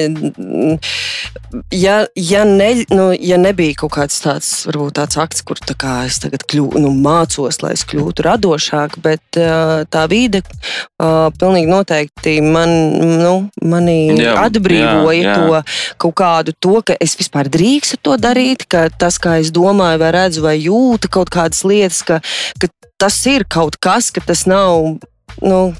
ja, 1.75 1.97
ja, 2.15 2.45
ne, 2.47 2.69
nu, 2.89 3.11
ja 3.13 3.37
nebija 3.41 3.75
kaut 3.83 3.93
kāds 3.99 4.17
tāds, 4.23 4.49
varbūt 4.69 4.97
tāds 4.97 5.19
akts, 5.21 5.45
kur 5.45 5.61
tā 5.61 5.77
kā 5.77 5.99
es 6.07 6.17
tagad 6.23 6.47
kļū, 6.49 6.71
nu, 6.81 6.95
mācos, 6.97 7.61
lai 7.61 7.75
es 7.77 7.85
kļūtu 7.87 8.25
radošāk, 8.25 8.97
bet 9.03 9.41
tā 9.93 10.07
vide 10.09 10.41
pilnīgi 10.97 11.69
noteikti 11.69 12.39
man, 12.41 12.73
nu, 13.21 13.35
mani 13.61 13.99
jā, 14.17 14.33
atbrīvoja 14.47 15.21
jā, 15.21 15.27
jā. 15.27 15.37
to 15.37 16.01
kaut 16.07 16.17
kādu 16.17 16.57
to, 16.57 16.79
ka 16.87 16.97
es 17.03 17.13
vispār 17.19 17.51
drīkstu 17.53 17.96
to 18.05 18.17
darīt, 18.21 18.67
ka 18.69 18.87
tas, 18.89 19.19
kā 19.21 19.37
es 19.41 19.51
domāju, 19.55 20.01
vai 20.03 20.13
redzu, 20.15 20.45
vai 20.45 20.57
jūtu 20.59 21.11
kaut 21.11 21.31
kādas 21.33 21.63
lietas, 21.67 22.03
ka, 22.07 22.21
ka 22.61 22.71
tas 22.97 23.19
ir 23.29 23.45
kaut 23.49 23.77
kas, 23.81 24.11
ka 24.13 24.23
tas 24.25 24.45
nav 24.49 24.97
nu, 25.41 25.75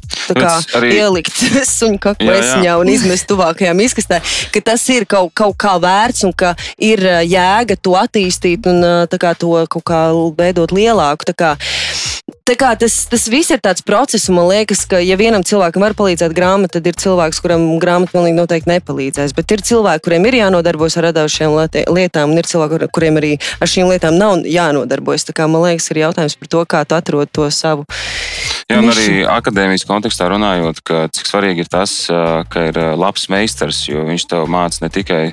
arī... 0.78 0.92
ielikt 1.00 1.34
suņu 1.78 2.00
kakliņā 2.02 2.76
un 2.78 2.92
izmest 2.92 3.28
tuvākajā 3.30 3.74
miskastē, 3.78 4.20
ka 4.54 4.62
tas 4.72 4.84
ir 4.94 5.08
kaut, 5.10 5.32
kaut 5.38 5.58
kā 5.60 5.76
vērts 5.82 6.28
un 6.28 6.34
ka 6.38 6.54
ir 6.78 7.02
jēga 7.26 7.78
to 7.82 7.96
attīstīt 7.98 8.68
un 8.70 8.84
kā, 9.18 9.34
to 9.40 9.54
kaut 9.72 9.86
kā 9.88 10.02
veidot 10.38 10.74
lielāku. 10.76 11.34
Kā, 11.38 11.56
kā, 12.56 12.70
tas, 12.80 12.94
tas 13.12 13.26
viss 13.28 13.52
ir 13.52 13.60
tāds 13.60 13.84
process, 13.84 14.30
un 14.32 14.38
man 14.38 14.48
liekas, 14.48 14.86
ka, 14.88 15.02
ja 15.04 15.18
vienam 15.20 15.44
cilvēkam 15.44 15.84
var 15.84 15.96
palīdzēt 15.98 16.36
grāmata, 16.38 16.78
tad 16.78 16.88
ir 16.88 16.96
cilvēks, 17.02 17.42
kuram 17.44 17.66
grāmata 17.82 18.14
pilnīgi 18.14 18.38
noteikti 18.38 18.72
nepalīdzēs. 18.72 19.36
Bet 19.36 19.52
ir 19.52 19.64
cilvēki, 19.68 20.06
kuriem 20.06 20.28
ir 20.30 20.40
jānodarbojas 20.40 20.96
ar 21.02 21.10
radošiem 21.10 21.58
lietām, 21.92 22.32
un 22.32 22.40
ir 22.40 22.48
cilvēki, 22.48 22.88
kuriem 22.96 23.20
arī 23.20 23.34
ar 23.60 23.72
šīm 23.72 23.92
lietām 23.92 24.16
nav 24.16 24.48
jānodarbojas. 24.48 25.28
Tā 25.28 25.36
kā, 25.36 25.50
man 25.52 25.66
liekas, 25.66 25.90
ir 25.92 26.04
jautājums 26.06 26.38
par 26.40 26.54
to, 26.54 26.66
kā 26.76 26.84
tu 26.88 26.96
atrod 26.96 27.34
to 27.36 27.50
savu. 27.52 27.88
Jā, 28.68 28.82
un 28.82 28.92
arī 28.92 29.24
akadēmijas 29.32 29.88
kontekstā 29.88 30.28
runājot, 30.32 30.84
ka 30.88 31.06
cik 31.12 31.30
svarīgi 31.30 31.64
ir 31.64 31.72
tas, 31.72 31.98
ka 32.52 32.68
ir 32.70 32.80
labs 33.00 33.30
meistars, 33.32 33.86
jo 33.88 34.04
viņš 34.08 34.28
tev 34.32 34.48
māca 34.52 34.84
ne 34.84 34.92
tikai 34.94 35.24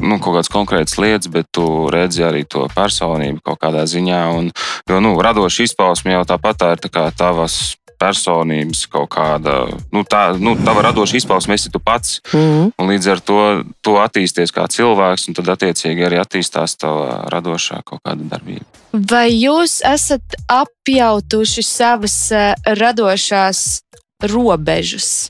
nu, 0.00 0.18
kaut 0.18 0.38
kādas 0.38 0.52
konkrētas 0.52 0.98
lietas, 0.98 1.30
bet 1.32 1.48
tu 1.54 1.86
redzi 1.92 2.24
arī 2.26 2.44
to 2.48 2.66
personību 2.74 3.42
kaut 3.44 3.60
kādā 3.62 3.86
ziņā. 3.90 4.20
Un, 4.38 4.50
jo 4.88 5.00
nu, 5.04 5.14
radoša 5.22 5.68
izpausme 5.68 6.14
jau 6.16 6.24
tāpat 6.34 6.60
tā 6.60 6.74
ir 6.74 6.84
tā 6.84 7.08
tavas 7.16 7.76
personības 7.98 8.84
kaut 8.90 9.08
kāda, 9.14 9.54
nu, 9.94 10.02
tā, 10.08 10.34
nu, 10.40 10.54
tava 10.60 10.84
radoša 10.88 11.18
izpausme 11.20 11.56
esi 11.56 11.70
tu 11.72 11.78
pats. 11.78 12.20
Mm 12.32 12.40
-hmm. 12.40 12.72
Un 12.78 12.90
līdz 12.90 13.10
ar 13.12 13.20
to 13.20 13.38
tu 13.80 13.96
attīsties 14.06 14.52
kā 14.56 14.66
cilvēks, 14.68 15.28
un 15.28 15.34
tad 15.34 15.48
attiecīgi 15.54 16.06
arī 16.06 16.18
attīstās 16.20 16.76
tava 16.76 17.24
radošā 17.30 17.82
kaut 17.84 18.00
kāda 18.04 18.22
darbība. 18.28 18.66
Vai 18.92 19.30
jūs 19.30 19.80
esat 19.94 20.36
apjautuši 20.48 21.62
savas 21.62 22.30
uh, 22.32 22.54
radošās 22.66 23.80
robežas? 24.22 25.28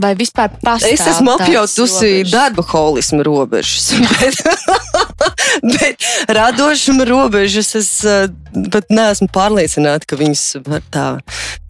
Vai 0.00 0.14
vispār 0.16 0.52
pastāv? 0.62 0.94
Es 0.94 1.02
esmu 1.04 1.34
apjautusi 1.36 2.22
darba 2.30 2.64
holismu 2.64 3.24
robežas. 3.26 3.90
bet, 4.14 4.38
bet 5.74 6.06
radošuma 6.32 7.04
robežas 7.08 7.74
es 7.76 7.90
eh, 8.08 8.30
pat 8.72 8.88
neesmu 8.92 9.28
pārliecināta, 9.34 10.08
ka 10.08 10.18
viņas 10.20 10.44
var 10.64 10.84
tā 10.94 11.06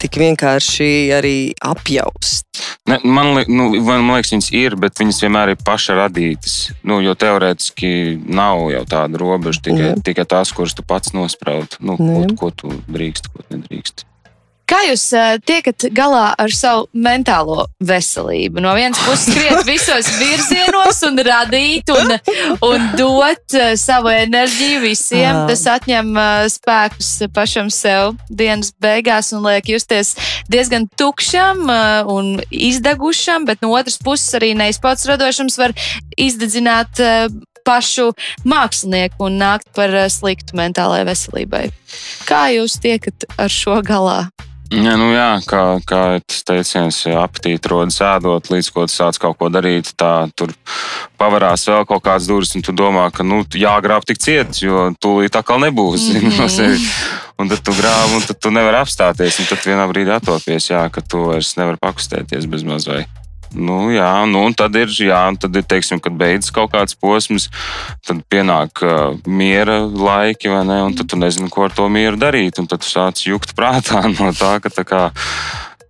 tik 0.01 0.19
vienkārši 0.21 0.91
arī 1.17 1.35
apjaust. 1.59 2.47
Ne, 2.89 2.99
man, 3.03 3.33
li, 3.35 3.45
nu, 3.51 3.67
man 3.85 4.07
liekas, 4.13 4.31
viņas 4.35 4.51
ir, 4.57 4.77
bet 4.79 5.01
viņas 5.01 5.21
vienmēr 5.25 5.53
ir 5.53 5.65
paša 5.65 5.97
radītas. 5.99 6.55
Nu, 6.87 7.01
jo 7.03 7.15
teorētiski 7.19 7.91
nav 8.31 8.69
jau 8.73 8.85
tāda 8.89 9.19
robeža, 9.21 9.65
tikai, 9.67 9.89
mm. 9.91 10.05
tikai 10.07 10.27
tās, 10.29 10.53
kuras 10.55 10.77
tu 10.77 10.85
pats 10.87 11.15
nospraudi, 11.17 11.81
nu, 11.83 11.99
ko, 11.99 12.23
ko 12.39 12.53
tu 12.63 12.73
drīkst, 12.87 13.31
ko 13.33 13.45
nedrīkst. 13.51 14.05
Kā 14.71 14.85
jūs 14.87 15.01
tiekat 15.43 15.89
galā 15.91 16.29
ar 16.39 16.53
savu 16.55 16.85
mentālo 16.95 17.65
veselību? 17.83 18.61
No 18.63 18.71
vienas 18.77 19.01
puses, 19.03 19.25
skriet 19.27 19.65
visos 19.67 20.07
virzienos 20.15 21.01
un 21.09 21.19
radīt 21.27 21.91
un, 21.91 22.13
un 22.69 22.85
dot 22.95 23.57
savu 23.75 24.13
enerģiju 24.13 24.79
visiem. 24.85 25.41
Tas 25.49 25.65
atņem 25.73 26.13
spēkus 26.53 27.09
pašam 27.35 27.67
sev 27.73 28.15
dienas 28.29 28.71
beigās 28.79 29.33
un 29.35 29.43
liek 29.49 29.67
justies 29.73 30.13
diezgan 30.51 30.87
tukšam 30.95 31.67
un 32.11 32.37
izdegušam, 32.47 33.43
bet 33.49 33.59
no 33.65 33.73
otras 33.75 33.99
puses 33.99 34.39
arī 34.39 34.53
neizpauts 34.55 35.03
radošums 35.09 35.59
var 35.59 35.75
izdedzināt 36.15 37.03
pašu 37.67 38.13
mākslinieku 38.47 39.27
un 39.27 39.35
nākt 39.41 39.67
par 39.75 39.91
sliktu 40.07 40.55
mentālajai 40.57 41.09
veselībai. 41.11 41.65
Kā 42.23 42.45
jūs 42.55 42.79
tiekat 42.79 43.27
ar 43.35 43.51
šo 43.51 43.81
galā? 43.83 44.21
Ja, 44.71 44.93
nu 44.95 45.09
jā, 45.11 45.41
kā, 45.43 45.61
kā 45.83 46.01
tas 46.23 46.45
teiciens, 46.47 47.01
ja 47.03 47.25
apetīti 47.25 47.67
rodas 47.67 47.97
ēdot, 48.07 48.47
līdz 48.53 48.69
ko 48.71 48.85
tu 48.87 48.93
sāc 48.93 49.19
kaut 49.19 49.35
ko 49.41 49.49
darīt, 49.51 49.91
tā 49.99 50.29
tur 50.31 50.53
pavarās 51.19 51.67
vēl 51.67 51.83
kaut 51.89 52.05
kādas 52.05 52.29
durvis, 52.29 52.53
un 52.55 52.63
tu 52.63 52.71
domā, 52.71 53.09
ka 53.11 53.25
nu, 53.27 53.41
jāgrāb 53.51 54.07
tik 54.07 54.21
ciet, 54.23 54.61
jo 54.63 54.87
tūlīt 55.03 55.35
tā 55.35 55.43
kā 55.43 55.59
nebūs. 55.59 56.07
Mm 56.15 56.31
-hmm. 56.31 56.89
un 57.37 57.49
tad 57.49 57.59
tu 57.65 57.71
grābi, 57.75 58.15
un 58.15 58.21
tad 58.21 58.39
tu 58.39 58.51
nevari 58.51 58.77
apstāties, 58.77 59.39
un 59.39 59.45
tad 59.45 59.59
vienā 59.59 59.87
brīdī 59.91 60.15
atopies, 60.15 60.69
jā, 60.71 60.89
ka 60.89 61.01
tu 61.01 61.25
vairs 61.25 61.57
nevari 61.57 61.77
pakustēties 61.81 62.45
bez 62.45 62.63
mazliet. 62.63 63.20
Nu, 63.51 63.89
jā, 63.91 64.09
nu, 64.31 64.45
un 64.47 64.53
tad 64.55 64.75
ir, 64.79 64.91
jā, 64.95 65.19
tad 65.39 65.57
ir 65.59 65.65
teiksim, 65.67 65.99
kad 66.03 66.15
beidzas 66.15 66.53
kaut 66.55 66.71
kāds 66.71 66.95
posms, 66.95 67.49
tad 68.07 68.21
pienāk 68.31 68.79
uh, 68.85 69.17
miera 69.27 69.81
laiki, 69.83 70.51
ne? 70.67 70.79
Un 70.87 70.95
tad 70.95 71.11
tu 71.11 71.19
nezini, 71.19 71.51
ko 71.51 71.67
ar 71.67 71.75
to 71.75 71.89
mieru 71.91 72.19
darīt. 72.19 72.55
Tad 72.61 72.79
tu 72.79 72.87
sāc 72.87 73.25
jukt 73.27 73.55
prātā 73.57 74.05
no 74.17 74.31
tā, 74.37 74.55
ka 74.63 74.71
tā 74.71 74.87
kā. 74.87 75.03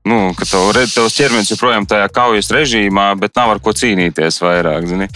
Nu, 0.07 0.31
ka 0.33 0.47
tev, 0.49 0.71
tavs 0.73 1.13
ķermenis 1.13 1.51
joprojām 1.53 1.85
tajā 1.85 2.07
kaujas 2.09 2.49
režīmā, 2.49 3.11
bet 3.21 3.37
nav 3.37 3.53
ar 3.53 3.61
ko 3.61 3.75
cīnīties 3.77 4.41
vairāk. 4.41 4.87
Zini? 4.89 5.11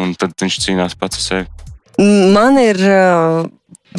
Un 0.00 0.14
tad 0.16 0.32
viņš 0.40 0.60
cīnās 0.64 0.96
pats 0.96 1.20
ar 1.20 1.26
sevi. 1.26 1.50
Man 2.32 2.56
ir 2.56 2.80
uh, 2.80 3.42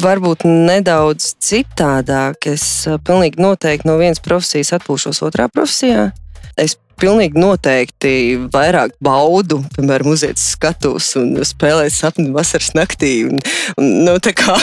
varbūt 0.02 0.42
nedaudz 0.48 1.36
citādāk. 1.38 2.50
Es 2.50 2.64
uh, 2.90 2.98
pilnīgi 2.98 3.38
noteikti 3.42 3.86
no 3.86 3.94
vienas 4.00 4.22
profesijas 4.24 4.74
atpūšos 4.80 5.22
otrā 5.22 5.46
profesijā. 5.52 6.10
Es 6.58 6.74
pilnīgi 7.00 7.40
noteikti 7.40 8.12
vairāk 8.52 8.94
baudu, 9.02 9.60
piemēram, 9.76 10.12
uzietas 10.14 10.52
skatus 10.56 11.12
un 11.20 11.34
spēlēt 11.46 11.94
sapni 11.94 12.30
vasaras 12.34 12.72
naktī. 12.76 13.12
Un, 13.28 13.40
un, 13.80 13.90
nu, 14.06 14.16
kā, 14.36 14.56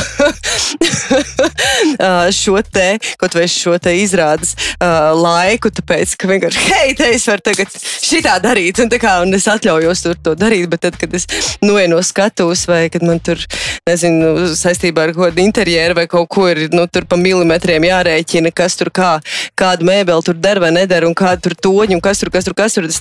šo 2.41 2.59
te, 2.65 2.87
kaut 3.19 3.35
vai 3.37 3.47
šo 3.51 3.75
te 3.81 3.93
izrādes 3.99 4.55
uh, 4.55 5.11
laiku, 5.17 5.71
tāpēc, 5.73 6.15
ka 6.19 6.29
vienkārši, 6.31 6.65
hei, 6.69 6.95
te 6.97 7.09
es 7.15 7.27
varu 7.29 7.45
tagad 7.49 7.73
šitā 7.79 8.37
darīt, 8.43 8.81
un, 8.83 8.91
kā, 9.01 9.19
un 9.25 9.35
es 9.37 9.47
atļaujos 9.51 10.05
tur 10.05 10.19
to 10.23 10.35
darīt, 10.39 10.67
bet 10.71 10.85
tad, 10.87 10.99
kad 10.99 11.13
es 11.17 11.27
noeju 11.63 11.93
no 11.93 12.01
skatuves 12.05 12.65
vai 12.69 12.85
kad 12.93 13.05
man 13.05 13.21
tur, 13.23 13.41
nezinu, 13.89 14.49
saistībā 14.59 15.07
ar 15.07 15.15
kaut 15.15 15.29
kādu 15.29 15.43
interjeru 15.43 15.97
vai 15.99 16.07
kaut 16.11 16.29
ko 16.31 16.47
ir, 16.51 16.65
nu, 16.75 16.85
tur 16.91 17.07
pa 17.09 17.19
milimetriem 17.19 17.87
jārēķina, 17.89 18.53
kas 18.55 18.77
tur 18.79 18.91
kā, 18.93 19.11
kādu 19.59 19.87
mēbeli 19.89 20.25
tur 20.25 20.37
der 20.39 20.61
vai 20.63 20.71
neder 20.75 21.07
un 21.07 21.15
kādu 21.17 21.47
tur 21.47 21.57
toņu 21.67 21.97
un 21.97 22.03
kas 22.19 22.47
tur 22.47 22.55
kas 22.57 22.75
tur, 22.75 22.87
kas 22.87 22.89
tur. 22.89 22.89
Es 22.89 22.99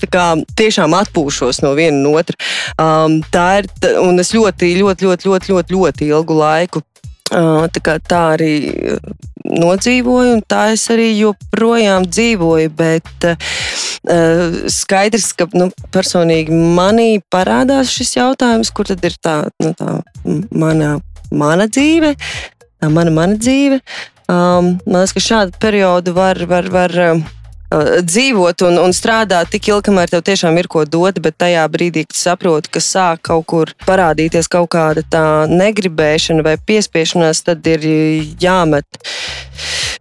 tiešām 0.58 0.94
atpūšos 0.98 1.62
no 1.64 1.75
viena 1.78 1.98
un 1.98 2.18
otra. 2.20 2.38
Um, 2.78 3.18
tā 3.34 3.62
ir, 3.62 3.70
un 4.02 4.20
es 4.22 4.32
ļoti, 4.37 4.75
ļoti, 4.78 5.08
ļoti, 5.08 5.28
ļoti, 5.32 5.52
ļoti, 5.52 5.76
ļoti 5.78 6.10
ilgu 6.12 6.38
laiku 6.38 6.82
uh, 6.82 7.66
Tā, 7.68 7.98
tā 8.00 8.20
arī 8.37 8.52
uh, 8.94 8.98
nodzīvoju, 9.44 10.37
un 10.38 10.42
tā 10.48 10.72
es 10.75 10.87
arī 10.92 11.10
joprojām 11.18 12.06
dzīvoju. 12.08 12.72
Bet 12.78 13.28
uh, 13.28 14.60
skaidrs, 14.72 15.32
ka 15.37 15.48
nu, 15.58 15.70
personīgi 15.94 16.52
manī 16.52 17.20
parādās 17.32 17.92
šis 17.92 18.16
jautājums, 18.18 18.72
kur 18.72 18.88
tad 18.88 19.04
ir 19.04 19.18
tā, 19.20 19.40
nu, 19.62 19.75
tā 19.76 19.98
mana, 20.52 20.98
mana 21.30 21.68
dzīve, 21.68 22.14
tā 22.80 22.92
mana, 22.92 23.12
mana 23.14 23.37
dzīve. 23.37 23.82
Um, 24.28 24.76
man 24.84 25.02
liekas, 25.02 25.14
ka 25.16 25.25
šādu 25.25 25.60
periodu 25.60 26.12
var, 26.16 26.40
var, 26.48 26.68
var 26.72 26.96
Uh, 27.08 27.38
dzīvot 27.68 28.64
un, 28.64 28.78
un 28.80 28.94
strādāt 28.96 29.50
tik 29.52 29.68
ilgi, 29.68 29.88
kamēr 29.90 30.12
tev 30.12 30.22
tiešām 30.25 30.56
ir 30.60 30.68
ko 30.72 30.87
dot, 30.88 31.20
bet 31.20 31.37
tajā 31.40 31.66
brīdī, 31.68 32.06
kad 32.08 32.16
saproti, 32.16 32.72
ka 32.72 32.80
sāk 32.80 33.26
kaut 33.28 33.44
kur 33.50 33.72
parādīties 33.84 34.48
kaut 34.48 34.70
kāda 34.72 35.04
tā 35.04 35.25
negribēšana 35.50 36.44
vai 36.46 36.56
piespiešanās, 36.56 37.44
tad 37.44 37.66
ir 37.68 37.84
jāmet. 38.40 38.88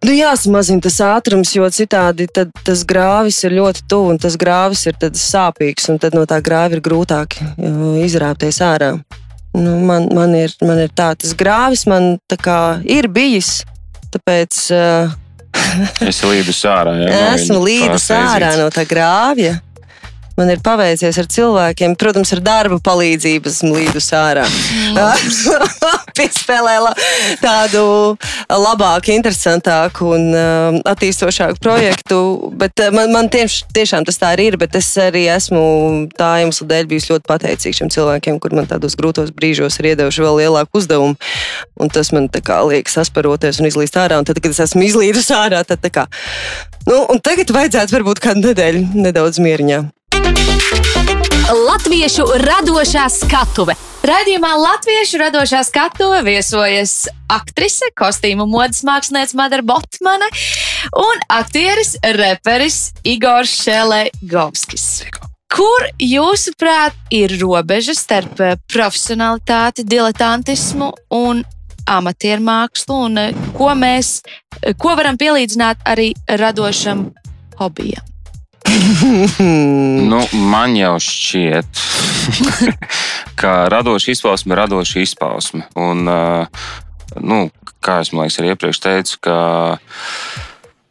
Nu, 0.06 0.14
jāsamazina 0.14 0.80
tas 0.86 1.00
ātrums, 1.02 1.52
jo 1.56 1.68
citādi 1.74 2.28
tas 2.32 2.84
grāvis 2.88 3.42
ir 3.44 3.56
ļoti 3.58 3.84
tuvu 3.90 4.14
un 4.14 4.20
tas 4.22 4.38
grāvis 4.40 4.86
ir 4.88 4.96
sāpīgs, 5.18 5.90
tad 6.00 6.16
no 6.16 6.24
tā 6.30 6.38
grāva 6.44 6.78
ir 6.78 6.84
grūtāk 6.84 7.40
uh, 7.42 7.98
izrāpties 8.04 8.62
ārā. 8.64 8.94
Nu, 9.58 9.78
man, 9.82 10.06
man, 10.14 10.36
ir, 10.38 10.54
man 10.62 10.78
ir 10.84 10.92
tā, 10.94 11.12
tas 11.18 11.34
grāvis 11.36 11.84
man 11.90 12.16
ir 12.84 13.08
bijis. 13.10 13.64
Tāpēc 14.08 14.60
uh, 14.72 15.16
Es 16.08 16.20
līdu 16.24 16.54
ārā. 16.68 16.94
Jā, 17.02 17.22
Esmu 17.36 17.60
līdus 17.64 18.08
ārā 18.14 18.52
no 18.60 18.68
tā 18.74 18.84
grāvja 18.88 19.58
man 20.38 20.52
ir 20.52 20.62
paveicies 20.64 21.18
ar 21.18 21.28
cilvēkiem, 21.30 21.96
protams, 21.98 22.32
ar 22.36 22.42
darba 22.44 22.78
palīdzību, 22.84 23.50
esmu 23.50 23.74
līdus 23.74 24.10
ārā. 24.16 24.46
Piespēlē 26.18 26.76
tādu 27.42 27.82
labāku, 28.50 29.12
interesantāku 29.14 30.12
un 30.16 30.24
uh, 30.32 30.78
attīstošāku 30.88 31.60
projektu. 31.62 32.20
Bet 32.58 32.80
uh, 32.82 32.92
man, 32.94 33.12
man 33.14 33.30
tieš, 33.32 33.60
tiešām 33.74 34.06
tas 34.08 34.18
tā 34.20 34.32
arī 34.36 34.48
ir, 34.52 34.58
bet 34.60 34.78
es 34.78 34.88
arī 35.02 35.26
esmu 35.32 35.60
tā 36.18 36.32
iemesla 36.42 36.68
dēļ 36.72 36.88
bijis 36.90 37.10
ļoti 37.12 37.28
pateicīgs 37.28 37.82
šiem 37.82 37.92
cilvēkiem, 37.94 38.40
kur 38.42 38.56
man 38.58 38.70
tādos 38.70 38.98
grūtos 38.98 39.34
brīžos 39.34 39.78
ir 39.82 39.92
iedevuši 39.92 40.24
vēl 40.24 40.40
lielāku 40.42 40.82
uzdevumu. 40.82 41.18
Un 41.78 41.92
tas 41.94 42.12
man 42.14 42.30
kā, 42.30 42.60
liek 42.70 42.90
sasparoties 42.90 43.62
un 43.62 43.70
izlīst 43.70 43.98
ārā. 43.98 44.18
Un 44.20 44.26
tad, 44.28 44.40
kad 44.42 44.54
es 44.54 44.62
esmu 44.68 44.86
izlīdus 44.86 45.30
ārā, 45.34 45.62
tad 45.66 45.82
tā 45.84 45.92
kā. 45.94 46.08
Nu, 46.88 47.04
tagad 47.24 47.50
vajadzētu 47.52 47.98
varbūt 47.98 48.22
kādu 48.24 48.48
nedēļu 48.48 48.86
nedaudz 48.96 49.42
mieriņā. 49.44 49.84
Latviešu 51.48 52.26
radošā 52.44 53.06
skatuve. 53.08 53.74
Radījumā 54.04 54.50
Latviešu 54.60 55.18
radošā 55.20 55.62
skatuve 55.66 56.20
viesojas 56.26 57.08
aktrise, 57.32 57.88
kostīmu 57.98 58.46
modes 58.48 58.84
mākslinieca 58.86 59.36
Madara 59.38 59.64
Botmane 59.66 60.28
un 60.92 61.22
aktieris, 61.32 61.94
reperis 62.02 62.92
Igors 63.04 63.54
Šelegovskis. 63.64 64.86
Kur, 65.48 65.86
jūsuprāt, 65.96 66.96
ir 67.16 67.32
robeža 67.40 67.96
starp 67.96 68.42
profesionalitāti, 68.68 69.86
diletantismu 69.88 70.92
un 71.16 71.40
amatieru 71.88 72.44
mākslu, 72.44 73.00
un 73.08 73.40
ko 73.56 73.72
mēs 73.72 74.18
ko 74.76 74.92
varam 75.00 75.16
pielīdzināt 75.16 75.80
arī 75.88 76.12
radošam 76.28 77.08
hobijam? 77.56 78.04
nu, 80.10 80.20
man 80.50 80.76
jau 80.78 80.96
šķiet, 81.02 81.84
ka 83.40 83.54
radoša 83.72 84.12
izpausme 84.14 84.54
ir 84.54 84.62
radoša 84.64 85.04
izpausme. 85.04 85.64
Un, 85.78 86.04
nu, 87.20 87.40
kā 87.84 88.00
es 88.02 88.12
liekas, 88.12 88.38
arī 88.40 88.54
iepriekš 88.54 88.84
teicu, 88.84 89.24
ka 89.28 89.38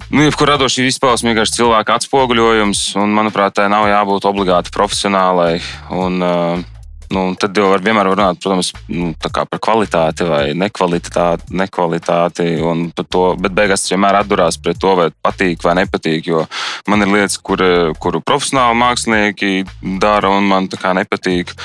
Nu, 0.08 0.22
jebkurā 0.24 0.54
radošā 0.56 0.86
izpausme 0.88 1.34
vienkārši 1.34 1.58
cilvēka 1.58 1.98
atspoguļojums, 2.00 2.84
un, 2.96 3.12
manuprāt, 3.12 3.58
tai 3.58 3.66
nav 3.68 3.90
jābūt 3.90 4.24
obligāti 4.30 4.72
profesionālai. 4.72 5.58
Un, 5.92 6.24
uh, 6.24 6.77
Nu, 7.13 7.30
tad 7.39 7.56
jau 7.56 7.70
var 7.72 7.84
vienmēr 7.84 8.10
runāt 8.10 8.41
protams, 8.43 8.74
nu, 8.91 9.13
par 9.22 9.62
kvalitāti 9.63 10.28
vai 10.28 10.41
nekvalitāti, 10.58 11.54
nekvalitāti 11.56 12.48
to, 13.08 13.24
bet 13.39 13.56
beigās 13.56 13.86
tas 13.86 13.93
vienmēr 13.93 14.20
atdurās 14.22 14.60
pret 14.60 14.80
to, 14.82 14.91
vai 15.00 15.08
patīk 15.24 15.63
vai 15.63 15.78
nepatīk. 15.80 16.28
Jo 16.28 16.43
man 16.91 17.06
ir 17.06 17.13
lietas, 17.13 17.39
kur, 17.39 17.63
kuru 18.04 18.22
profesionāli 18.26 18.82
mākslinieki 18.82 19.54
dara, 20.04 20.34
un 20.36 20.52
man 20.52 20.67
tā 20.72 20.82
kā 20.82 20.91
nepatīk 20.98 21.56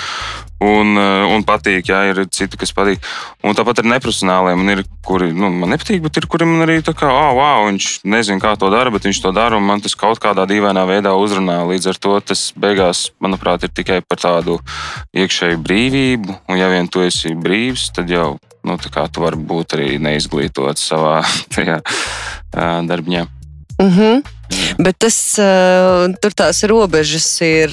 un, 0.62 0.96
eh, 0.96 1.34
un 1.34 1.44
patīk. 1.46 1.88
Jā, 1.90 2.02
ir 2.10 2.22
citi, 2.30 2.58
kas 2.60 2.72
patīk. 2.74 3.02
Un 3.42 3.56
tāpat 3.58 3.82
ar 3.82 3.88
neprofesionāliem 3.90 4.62
ir, 4.72 4.84
kuri 5.04 5.32
nu, 5.34 5.50
man 5.50 5.74
nepatīk, 5.74 6.02
bet 6.04 6.20
ir, 6.20 6.28
kuri 6.30 6.46
man 6.48 6.66
arī 6.66 6.78
tā 6.84 6.94
kā, 6.96 7.10
oh, 7.10 7.34
wow, 7.38 7.66
viņš 7.68 7.88
nezina, 8.06 8.40
kā 8.42 8.54
to 8.58 8.70
dara, 8.72 8.92
bet 8.94 9.08
viņš 9.08 9.22
to 9.24 9.32
dara, 9.34 9.58
un 9.58 9.66
man 9.66 9.82
tas 9.82 9.96
kaut 9.98 10.22
kādā 10.22 10.46
dīvainā 10.48 10.86
veidā 10.88 11.14
uzrunā. 11.18 11.62
Līdz 11.68 11.92
ar 11.92 12.00
to 12.02 12.14
tas 12.32 12.52
beigās, 12.58 13.10
manuprāt, 13.22 13.66
ir 13.66 13.74
tikai 13.74 14.00
par 14.06 14.22
tādu 14.22 14.60
iekšēju 15.16 15.60
brīvību. 15.62 16.38
Un 16.48 16.60
ja 16.60 16.70
vien 16.72 16.88
tu 16.88 17.02
esi 17.02 17.34
brīvs, 17.34 17.90
tad 17.96 18.10
jau 18.10 18.36
nu, 18.62 18.78
tu 18.78 19.24
vari 19.24 19.36
būt 19.36 19.74
arī 19.76 19.98
neizglītots 19.98 20.90
savā 20.92 21.22
tajā, 21.54 21.80
darbā. 22.86 23.26
Mm 23.80 23.90
-hmm. 23.90 24.22
Bet 24.78 24.98
tas, 24.98 25.16
tur 26.20 26.32
tās 26.36 26.62
robežas 26.68 27.40
ir 27.40 27.72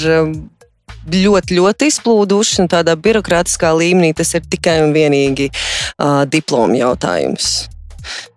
ļoti, 1.07 1.57
ļoti 1.59 1.89
izplūduši, 1.89 2.61
un 2.63 2.71
tādā 2.71 2.95
birokrātiskā 2.99 3.71
līmenī 3.77 4.13
tas 4.17 4.33
ir 4.37 4.45
tikai 4.49 4.79
un 4.83 4.93
vienīgi 4.95 5.49
uh, 5.51 6.23
diplomu 6.29 6.79
jautājums. 6.79 7.69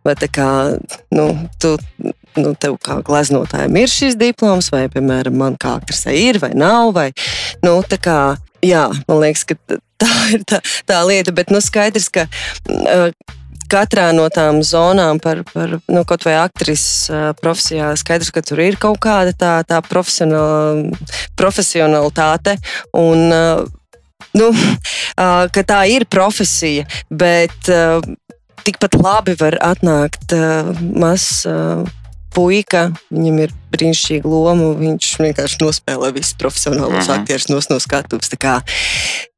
Vai 0.05 0.17
tā 0.19 0.29
kā 0.33 0.49
nu, 1.15 1.27
tu 1.63 1.77
nu, 2.39 2.55
tev 2.59 2.79
kā 2.83 2.99
gleznotājiem 3.05 3.77
ir 3.83 3.93
šis 3.93 4.17
diploms, 4.21 4.71
vai, 4.73 4.87
piemēram, 4.93 5.37
man 5.39 5.59
kā 5.61 5.77
aktrisei 5.81 6.19
ir 6.31 6.41
vai 6.43 6.53
nav. 6.59 6.93
Vai, 6.97 7.11
nu, 7.65 7.77
kā, 8.03 8.19
jā, 8.65 8.89
man 9.09 9.23
liekas, 9.23 9.47
ka 9.49 9.79
tā 10.03 10.11
ir 10.35 10.47
tā, 10.49 10.63
tā 10.89 11.03
lieta, 11.09 11.35
bet 11.35 11.53
nu, 11.53 11.63
skaidrs, 11.65 12.11
ka. 12.13 12.27
Uh, 12.69 13.11
katrā 13.73 14.11
no 14.17 14.29
tām 14.33 14.61
zonām, 14.67 15.21
par, 15.23 15.43
par 15.53 15.79
nu, 15.81 16.03
kaut 16.09 16.27
vai 16.27 16.37
aktrises 16.41 17.09
profesijā, 17.41 17.93
skaidrs, 17.99 18.33
ka 18.35 18.45
tur 18.45 18.61
ir 18.65 18.79
kaut 18.81 19.01
kāda 19.03 19.33
tā, 19.37 19.55
tā 19.69 19.81
profesional, 19.87 20.85
profesionalitāte. 21.39 22.59
Un, 22.99 23.33
nu, 24.37 24.51
ka 25.17 25.65
tā 25.69 25.81
ir 25.93 26.07
profesija, 26.11 26.87
bet 27.09 27.73
tikpat 28.67 29.01
labi 29.01 29.37
var 29.41 29.59
atnākt 29.73 30.37
mazs. 30.81 31.43
Puika, 32.33 32.87
viņam 33.13 33.43
ir 33.43 33.51
brīnišķīga 33.75 34.25
loma. 34.25 34.71
Viņš 34.79 35.09
vienkārši 35.21 35.59
nospēlē 35.61 36.09
visus 36.17 36.33
profesionālos 36.41 37.11
mm 37.11 37.19
aktierus 37.19 37.69
no 37.69 37.77
skatuves. 37.77 38.33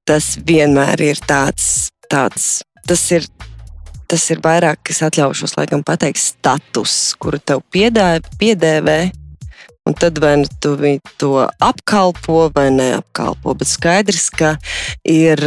Tas 0.07 0.29
vienmēr 0.39 1.03
ir 1.03 1.19
tāds, 1.27 1.89
tāds 2.07 2.63
tas 2.87 3.03
ir. 3.17 3.27
Tas 4.15 4.29
ir 4.31 4.39
vairāk, 4.39 4.79
kas 4.87 5.01
atļaušos, 5.09 5.57
laikam, 5.59 5.81
pateikt, 5.83 6.21
status, 6.23 6.93
kuru 7.19 7.41
tev 7.43 7.65
piedāvā, 7.75 8.21
piedēvē. 8.39 8.99
Un 9.91 9.97
tad 9.99 10.21
vai 10.23 10.37
nu 10.39 10.47
tu 10.63 10.77
to 11.19 11.33
apkalpo 11.59 12.45
vai 12.55 12.69
neapkalpo. 12.71 13.57
Bet 13.59 13.73
skaidrs, 13.73 14.29
ka 14.31 14.53
ir 15.03 15.43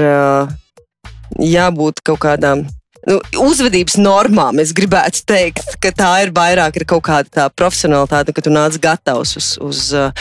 jābūt 1.39 2.03
kaut 2.03 2.19
kādām 2.25 2.65
nu, 3.07 3.19
uzvedības 3.47 3.97
normām. 4.01 4.59
Es 4.61 4.73
gribētu 4.75 5.23
teikt, 5.27 5.77
ka 5.83 5.93
tā 5.95 6.11
ir 6.25 6.33
vairāk 6.35 6.81
ir 6.81 6.87
kaut 6.89 7.05
kāda 7.07 7.31
tā 7.39 7.47
profesionālitāte, 7.53 8.35
ka 8.35 8.43
tu 8.43 8.53
nāc 8.53 8.77
gatavs 8.83 9.37
uz, 9.39 9.53
uz 9.63 9.81
uh, 9.95 10.11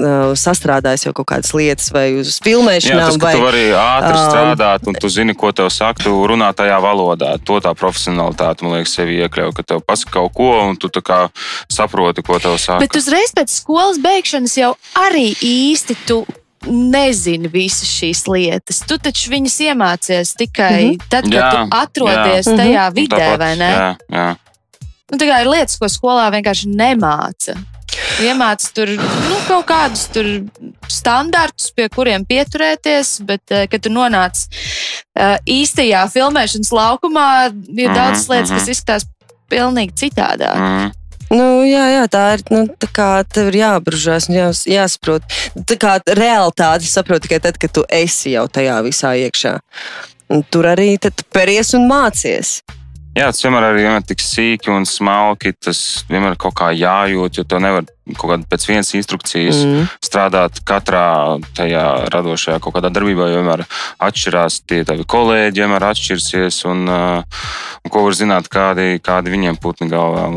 uh 0.00 0.32
sastrādājis 0.38 1.06
jau 1.06 1.14
kaut 1.16 1.28
kādas 1.32 1.52
lietas, 1.56 1.90
vai 1.94 2.06
uz 2.20 2.38
filmēšanām. 2.44 3.00
Jā, 3.02 3.08
tas, 3.12 3.20
vai, 3.22 3.32
tu 3.36 3.44
vari 3.44 3.64
ātri 3.76 4.16
um, 4.16 4.26
strādāt, 4.26 4.86
un 4.90 4.98
tu 4.98 5.12
zini, 5.12 5.36
ko 5.38 5.52
tev 5.56 5.70
saka, 5.72 6.06
tu 6.06 6.14
runā 6.28 6.50
tajā 6.56 6.78
valodā. 6.82 7.34
To 7.46 7.60
tā 7.62 7.74
profesionālitāte, 7.78 8.66
man 8.66 8.80
liekas, 8.80 8.96
sevi 8.98 9.20
iekļauj, 9.22 9.54
ka 9.58 9.66
tev 9.74 9.82
pasaka 9.86 10.18
kaut 10.18 10.36
ko, 10.36 10.52
un 10.66 10.78
tu 10.80 10.90
saproti, 11.70 12.24
ko 12.26 12.38
tev 12.42 12.58
saka. 12.58 12.82
Bet 12.82 12.98
uzreiz 12.98 13.34
pēc 13.36 13.52
skolas 13.62 14.00
beigšanas 14.02 14.56
jau 14.58 14.74
arī 14.98 15.30
īsti 15.36 15.98
tu 16.08 16.22
nezini 16.66 17.48
visas 17.52 17.88
šīs 17.88 18.26
lietas. 18.30 18.82
Tu 18.88 18.98
taču 18.98 19.32
viņas 19.32 19.58
iemācies 19.68 20.34
tikai 20.38 20.84
mm 20.84 20.90
-hmm. 20.90 21.08
tad, 21.08 21.24
kad 21.24 21.34
jā, 21.34 21.50
tu 21.50 21.76
atrodies 21.76 22.46
jā. 22.46 22.56
tajā 22.56 22.86
mm 22.86 22.92
-hmm. 22.92 22.94
vidē, 22.94 23.16
Tāpat, 23.16 23.38
vai 23.38 23.56
ne? 23.56 23.70
Jā, 23.72 23.96
jā. 24.08 24.36
Nu, 25.12 25.18
tā 25.18 25.28
kā 25.28 25.40
ir 25.42 25.48
lietas, 25.48 25.76
ko 25.78 25.88
skolā 25.92 26.30
vienkārši 26.32 26.68
nemāca. 26.72 27.56
Iemācīt 28.22 28.72
tur 28.72 28.88
nu, 28.88 29.36
kaut 29.48 29.66
kādus 29.68 30.08
standartus, 30.88 31.70
pie 31.76 31.88
kuriem 31.92 32.24
pieturēties, 32.24 33.20
bet, 33.28 33.42
eh, 33.50 33.66
kad 33.66 33.82
tu 33.82 33.90
nonāc 33.92 34.46
uh, 34.46 35.36
īstajā 35.44 36.06
filmēšanas 36.12 36.72
laukumā, 36.72 37.28
ir 37.46 37.52
mm 37.52 37.76
-hmm, 37.76 37.94
daudz 37.94 38.28
lietas, 38.28 38.50
kas 38.50 38.68
izskatās 38.68 39.04
pilnīgi 39.50 39.92
citādāk. 39.92 40.56
Mm 40.56 40.64
-hmm. 40.64 41.01
Nu, 41.32 41.62
jā, 41.64 41.86
jā, 41.88 42.02
tā 42.12 42.22
ir. 42.36 42.42
Nu, 42.52 42.66
tā 42.68 42.88
kā 42.92 43.08
tev 43.24 43.48
ir 43.52 43.62
jāapbrūžās 43.62 44.28
un 44.28 44.36
jās, 44.36 44.64
jāsaprot. 44.68 45.24
Tā 45.68 45.78
kā 45.80 45.96
realitāte 46.18 46.88
saprot 46.88 47.24
tikai 47.24 47.40
tad, 47.44 47.56
kad 47.60 47.72
tu 47.72 47.86
esi 47.88 48.34
jau 48.34 48.44
tajā 48.52 48.76
visā 48.84 49.14
iekšā. 49.24 49.56
Un 50.32 50.44
tur 50.52 50.68
arī 50.68 50.94
pēries 51.32 51.72
un 51.78 51.88
mācies. 51.88 52.60
Jā, 53.12 53.26
tas 53.28 53.42
vienmēr 53.44 53.66
ir 53.66 53.76
vienmēr 53.76 54.04
tik 54.08 54.22
sīki 54.24 54.70
un 54.72 54.86
smalki. 54.88 55.50
Tas 55.60 55.78
vienmēr 56.08 56.38
kaut 56.40 56.54
kā 56.56 56.70
jājūt, 56.72 57.36
jo 57.36 57.44
to 57.44 57.58
nevar 57.60 57.84
kaut 58.16 58.30
kādā 58.30 58.48
pēc 58.48 58.64
vienas 58.70 58.92
instrukcijas 58.96 59.60
mm. 59.66 59.90
strādāt 60.00 60.62
katrā 60.68 61.36
tajā 61.56 61.84
radošajā 62.14 62.56
kaut 62.64 62.78
kādā 62.78 62.88
darbībā. 62.88 63.28
Vienmēr 63.34 63.66
atšķirās 64.08 64.62
tie 64.64 64.80
tavi 64.88 65.04
kolēģi, 65.04 65.60
vienmēr 65.60 65.86
atšķirsies. 65.90 66.62
Un, 66.72 66.88
uh, 66.88 67.44
un 67.84 67.92
ko 67.92 68.06
var 68.08 68.16
zināt, 68.16 68.48
kādi, 68.52 68.96
kādi 69.04 69.36
viņiem 69.36 69.60
putni 69.60 69.92
galvā. 69.92 70.30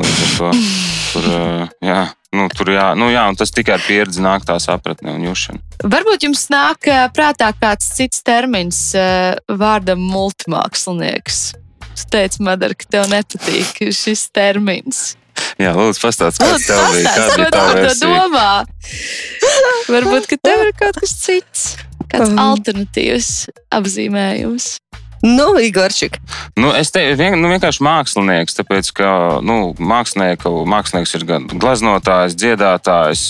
Tur, 1.16 1.32
uh, 1.32 1.66
jā. 1.80 2.04
Nu, 2.36 2.50
tur 2.52 2.68
jā, 2.68 2.90
nu, 3.00 3.08
jā, 3.08 3.22
tas 3.40 3.54
tikai 3.56 3.78
ar 3.78 3.84
pieredzi 3.86 4.20
nāk 4.20 4.44
tā 4.44 4.58
sapratne 4.60 5.14
un 5.16 5.22
jūšana. 5.24 5.62
Varbūt 5.88 6.26
jums 6.28 6.50
nāk 6.52 6.90
prātā 7.16 7.54
kāds 7.56 7.94
cits 7.96 8.26
termins 8.28 8.90
vārdam 9.48 10.04
multimākslinieks. 10.04 11.54
Tu 11.96 12.10
teici, 12.12 12.42
Madara, 12.44 12.76
ka 12.78 12.88
tev 12.92 13.08
nepatīk 13.12 13.86
šis 13.96 14.28
termins. 14.36 15.16
Jā, 15.60 15.72
lūdzu, 15.76 16.02
pastāstiet, 16.04 16.44
kāds 16.44 16.68
tev 16.68 16.82
bija. 16.92 17.12
Kāda 17.16 17.50
tā 17.52 17.64
versija? 17.76 18.08
domā? 18.12 18.50
Varbūt, 19.92 20.30
ka 20.32 20.40
tev 20.44 20.64
ir 20.66 20.72
kaut 20.80 21.00
kas 21.00 21.16
cits, 21.20 21.66
kāds 22.12 22.34
um. 22.34 22.42
alternatīvs 22.50 23.32
apzīmējums. 23.76 24.74
Nu, 25.26 25.56
Igorčik. 25.58 26.20
Nu, 26.60 26.70
es 26.78 26.92
teiktu, 26.94 27.16
vien, 27.18 27.38
nu, 27.42 27.50
vienkārši 27.50 27.82
mākslinieks, 27.88 28.58
tāpēc, 28.60 28.92
ka 29.00 29.10
nu, 29.42 29.74
mākslinieks 29.80 31.16
ir 31.18 31.26
gan 31.26 31.48
glaznotājs, 31.50 32.36
dziedātājs, 32.38 33.24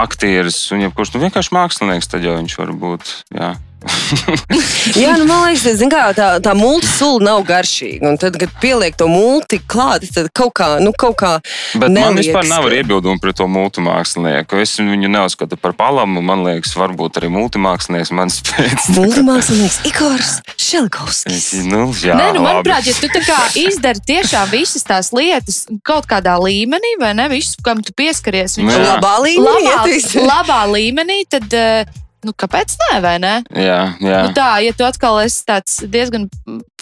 aktieris 0.00 0.58
un 0.74 0.88
jebkurš. 0.88 1.14
Nu, 1.14 1.22
vienkārši 1.28 1.54
mākslinieks, 1.54 2.10
tad 2.10 2.26
jau 2.26 2.34
viņš 2.40 2.56
var 2.58 2.72
būt. 2.82 3.12
Jā. 3.36 3.52
Jā, 5.00 5.14
nu, 5.16 5.24
man 5.28 5.46
liekas, 5.48 5.80
kā, 5.88 6.02
tā, 6.16 6.26
tā 6.44 6.52
multisula 6.56 7.22
nav 7.30 7.44
garšīga. 7.48 8.04
Un 8.10 8.18
tad, 8.20 8.36
kad 8.40 8.52
pieliek 8.60 8.96
to 8.98 9.06
multi 9.08 9.60
klāt, 9.60 10.04
tad 10.12 10.28
kaut 10.36 10.52
kā. 10.58 10.68
Nu, 10.82 10.92
kaut 10.96 11.16
kā 11.20 11.32
Bet 11.72 11.88
neliekas, 11.88 12.04
man 12.04 12.18
vispār 12.20 12.48
nav 12.50 12.66
ka... 12.68 12.74
iebildumu 12.76 13.22
pret 13.22 13.38
to 13.40 13.46
multimākslinieku. 13.50 14.60
Es 14.60 14.76
viņu 14.80 15.10
neuzskatu 15.12 15.58
par 15.60 15.74
palamu. 15.78 16.22
Man 16.24 16.44
liekas, 16.46 16.74
varbūt 16.76 17.20
arī 17.20 17.30
multimākslinieks 17.32 18.12
man 18.16 18.32
spēc. 18.32 18.90
Multimākslinieks 18.98 19.80
Igors 19.88 20.34
Šelkovskis. 20.60 21.48
Nu, 21.70 21.86
jā, 21.96 22.18
Nē, 22.18 22.30
nu, 22.36 22.44
manuprāt, 22.44 22.84
ja 22.88 22.96
tu 22.96 23.08
tā 23.12 23.24
kā 23.24 23.38
izdari 23.66 24.04
tiešām 24.12 24.52
visas 24.52 24.84
tās 24.86 25.12
lietas 25.16 25.64
kaut 25.86 26.08
kādā 26.10 26.36
līmenī, 26.42 26.96
vai 27.00 27.14
ne, 27.16 27.30
visu, 27.32 27.56
kam 27.64 27.80
tu 27.84 27.96
pieskaries, 27.96 28.58
viņš 28.60 28.76
ir 28.76 28.86
labā 28.90 29.16
līmenī. 29.24 29.66
Labā, 29.70 30.28
labā 30.34 30.62
līmenī, 30.74 31.24
tad. 31.30 31.48
Uh, 31.50 31.98
Nu, 32.26 32.34
kāpēc 32.36 32.76
nē, 32.82 32.92
vai 33.00 33.16
ne? 33.22 33.34
Jā, 33.56 33.80
jā. 34.02 34.20
Nu, 34.26 34.34
tā, 34.36 34.50
ja 34.64 34.74
tu 34.76 34.84
atkal 34.84 35.22
esi 35.22 35.40
tāds 35.48 35.80
diezgan 35.88 36.28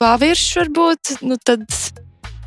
paviršs, 0.01 0.51
varbūt, 0.59 1.19
nu, 1.23 1.39
tad 1.39 1.67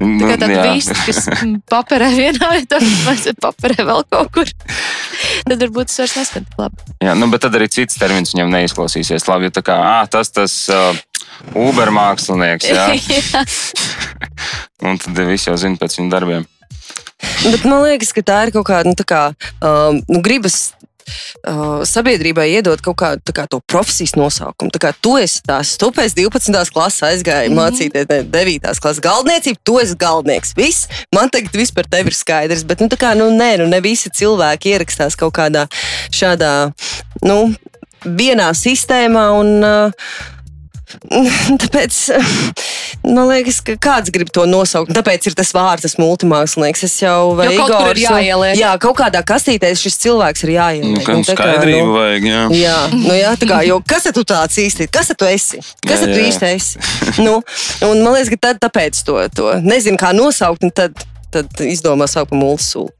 Tā 0.01 0.27
kā 0.31 0.35
tāda 0.41 0.61
vīsta, 0.65 0.95
kas 1.05 1.27
paperē 1.69 2.07
vienā 2.15 2.47
vietā, 2.55 2.79
vai 3.05 3.15
paperē 3.45 3.85
vēl 3.85 4.01
kaut 4.09 4.31
kur. 4.33 4.49
Tad 5.45 5.61
varbūt 5.61 5.91
tas 5.91 5.99
vairs 6.01 6.15
neskan 6.17 6.47
tik 6.47 6.57
labi. 6.57 6.95
Jā, 7.05 7.13
nu, 7.17 7.29
bet 7.29 7.43
tad 7.45 7.57
arī 7.59 7.67
cits 7.71 7.99
termins 8.01 8.33
viņam 8.33 8.49
neizklausīsies 8.55 9.27
labi. 9.29 9.49
Jo 9.49 9.55
tā 9.59 9.63
kā 9.67 9.77
ā, 9.77 9.99
tas 10.09 10.33
tas 10.33 10.55
uh, 10.73 10.97
Uber 11.53 11.93
mākslinieks, 11.93 12.71
jā. 12.71 12.87
jā. 13.13 13.43
Un 14.89 14.97
tad 15.01 15.21
viss 15.29 15.49
jau 15.49 15.57
zina 15.61 15.77
pēc 15.81 15.99
viņa 15.99 16.13
darbiem. 16.13 16.49
Bet 17.45 17.65
man 17.69 17.83
liekas, 17.85 18.09
ka 18.15 18.25
tā 18.25 18.39
ir 18.47 18.55
kaut 18.55 18.65
kāda 18.71 18.89
nu, 18.89 18.97
kā, 19.05 19.23
um, 19.61 20.01
nu, 20.09 20.21
gribas 20.25 20.71
uh, 21.01 21.81
sabiedrībai 21.87 22.47
iedot 22.55 22.81
kaut 22.83 22.97
kādu 23.01 23.35
kā, 23.35 23.47
profesijas 23.67 24.15
nosaukumu. 24.19 24.73
Tā 24.73 24.81
kā 24.85 24.93
tu 25.01 25.15
esi 25.21 25.41
tās, 25.47 25.75
tu 25.81 25.91
pēc 25.95 26.15
12. 26.17 26.73
klases 26.73 27.05
aizgāji 27.07 27.49
mm 27.49 27.57
-hmm. 27.57 27.61
mācīties, 27.61 28.09
ne 28.09 28.21
9. 28.23 28.79
klases 28.81 29.03
galdniecību, 29.03 29.59
tu 29.63 29.79
esi 29.79 29.95
galdnieks. 29.95 30.53
Viss, 30.57 30.87
man 31.15 31.29
tagad 31.29 31.55
viss 31.55 31.71
par 31.71 31.85
tevi 31.85 32.11
ir 32.11 32.17
skaidrs, 32.17 32.63
bet 32.63 32.79
nu, 32.79 32.87
kā, 32.87 33.15
nu, 33.15 33.29
nē, 33.29 33.57
nu, 33.57 33.67
ne 33.67 33.81
visi 33.81 34.09
cilvēki 34.09 34.75
ierakstās 34.75 35.15
kaut 35.15 35.33
kādā 35.37 35.67
šādā, 36.11 36.71
nu, 37.21 37.53
vienā 38.05 38.51
sistēmā. 38.57 39.25
Un, 39.39 39.63
uh, 39.63 39.91
Tāpēc 41.61 41.97
man 43.05 43.27
liekas, 43.29 43.59
ka 43.65 43.75
kāds 43.81 44.13
grib 44.13 44.31
to 44.33 44.45
nosaukt. 44.49 44.93
Tāpēc 44.95 45.29
ir 45.29 45.35
tas 45.37 45.53
vārds, 45.55 45.85
tas 45.85 45.97
multimākslinieks. 46.01 46.85
Es 46.87 46.97
jau 47.01 47.33
vai 47.37 47.49
jau 47.49 47.65
kaut 47.65 47.73
Igors, 47.75 47.99
ir 47.99 48.03
jāieliek. 48.05 48.55
Jā, 48.59 48.73
kaut 48.81 48.97
kādā 48.99 49.23
kastītē 49.27 49.71
šis 49.77 49.99
cilvēks 50.03 50.45
ir 50.47 50.53
jāieliek. 50.57 50.95
Nu, 50.99 51.03
kā 51.05 51.17
skaidrību 51.31 51.89
nu, 51.89 51.97
vajag, 51.97 52.29
jā. 52.29 52.43
Jā, 52.61 52.77
nu, 52.95 53.13
jā 53.17 53.33
tā 53.41 53.49
kā, 53.51 53.61
jo 53.67 53.81
kas 53.87 54.09
tu 54.11 54.25
tāds 54.27 54.61
īsti, 54.61 54.89
kas 54.93 55.13
tu 55.17 55.29
esi? 55.29 55.61
Kas 55.87 56.05
jā, 56.05 56.11
tu 56.11 56.23
īsti 56.27 56.49
esi? 56.51 56.85
nu, 57.25 57.39
un 57.87 58.03
man 58.05 58.15
liekas, 58.17 58.33
ka 58.35 58.41
tad 58.49 58.63
tāpēc 58.67 59.03
to, 59.07 59.19
to 59.35 59.53
nezinu, 59.65 59.99
kā 60.01 60.13
nosaukt, 60.17 60.65
un 60.67 60.73
tad, 60.75 61.05
tad 61.33 61.63
izdomā 61.65 62.09
saukt 62.11 62.33
par 62.33 62.41
multisulu. 62.41 62.91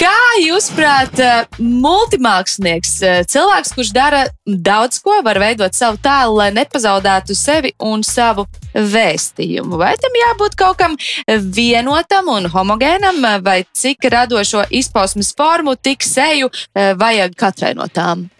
Kā 0.00 0.16
jūs 0.42 0.70
prāt, 0.74 1.18
eh, 1.20 1.44
multimākslinieks, 1.58 2.94
eh, 3.02 3.20
cilvēks, 3.28 3.74
kurš 3.76 3.92
dara 3.92 4.24
daudz 4.46 4.98
ko, 5.02 5.20
var 5.22 5.38
veidot 5.38 5.74
savu 5.76 5.98
tēlu, 6.02 6.36
lai 6.36 6.50
nepazaudētu 6.56 7.36
sevi 7.36 7.72
un 7.78 8.02
savu 8.02 8.46
vēstījumu? 8.74 9.78
Vai 9.78 9.94
tam 10.00 10.18
jābūt 10.22 10.56
kaut 10.56 10.78
kam 10.78 10.96
vienotam 11.28 12.28
un 12.28 12.50
homogēnam, 12.50 13.42
vai 13.42 13.64
cik 13.72 14.10
radošo 14.10 14.66
izpausmes 14.70 15.34
formu, 15.36 15.76
tik 15.76 16.02
seju 16.02 16.50
eh, 16.74 16.94
vajag 16.94 17.36
katrai 17.36 17.74
no 17.74 17.86
tām? 17.86 18.30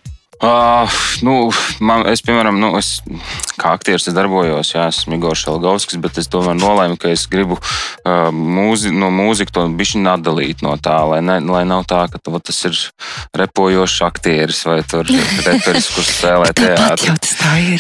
Uh, 0.41 0.89
nu, 1.21 1.51
man, 1.85 2.07
es, 2.09 2.23
piemēram, 2.25 2.57
nu, 2.57 2.71
es, 2.79 3.03
kā 3.61 3.75
aktieris 3.77 4.09
es 4.09 4.15
darbojos, 4.17 4.71
jā, 4.73 4.87
esmu 4.89 5.19
Igors 5.19 5.43
Šalgovskis, 5.45 5.99
bet 6.01 6.17
es 6.17 6.31
tomēr 6.33 6.57
nolēmu, 6.57 6.97
ka 6.97 7.11
es 7.13 7.27
gribu 7.29 7.59
uh, 7.61 8.31
mūzi, 8.33 8.89
no 8.89 9.11
mūziku 9.13 9.53
to 9.53 9.65
bišķiņu 9.77 10.09
atdalīt 10.09 10.65
no 10.65 10.73
tā, 10.81 10.97
lai, 11.11 11.19
ne, 11.21 11.37
lai 11.45 11.67
nav 11.69 11.85
tā, 11.91 12.07
ka 12.09 12.17
tu, 12.17 12.33
tas 12.41 12.61
ir 12.71 12.79
repojošs 13.37 13.99
aktieris 14.07 14.63
vai 14.65 14.79
tur 14.81 15.05
reperis, 15.49 15.91
kurš 15.93 16.09
spēlē 16.15 16.55
teātrī. 16.57 17.13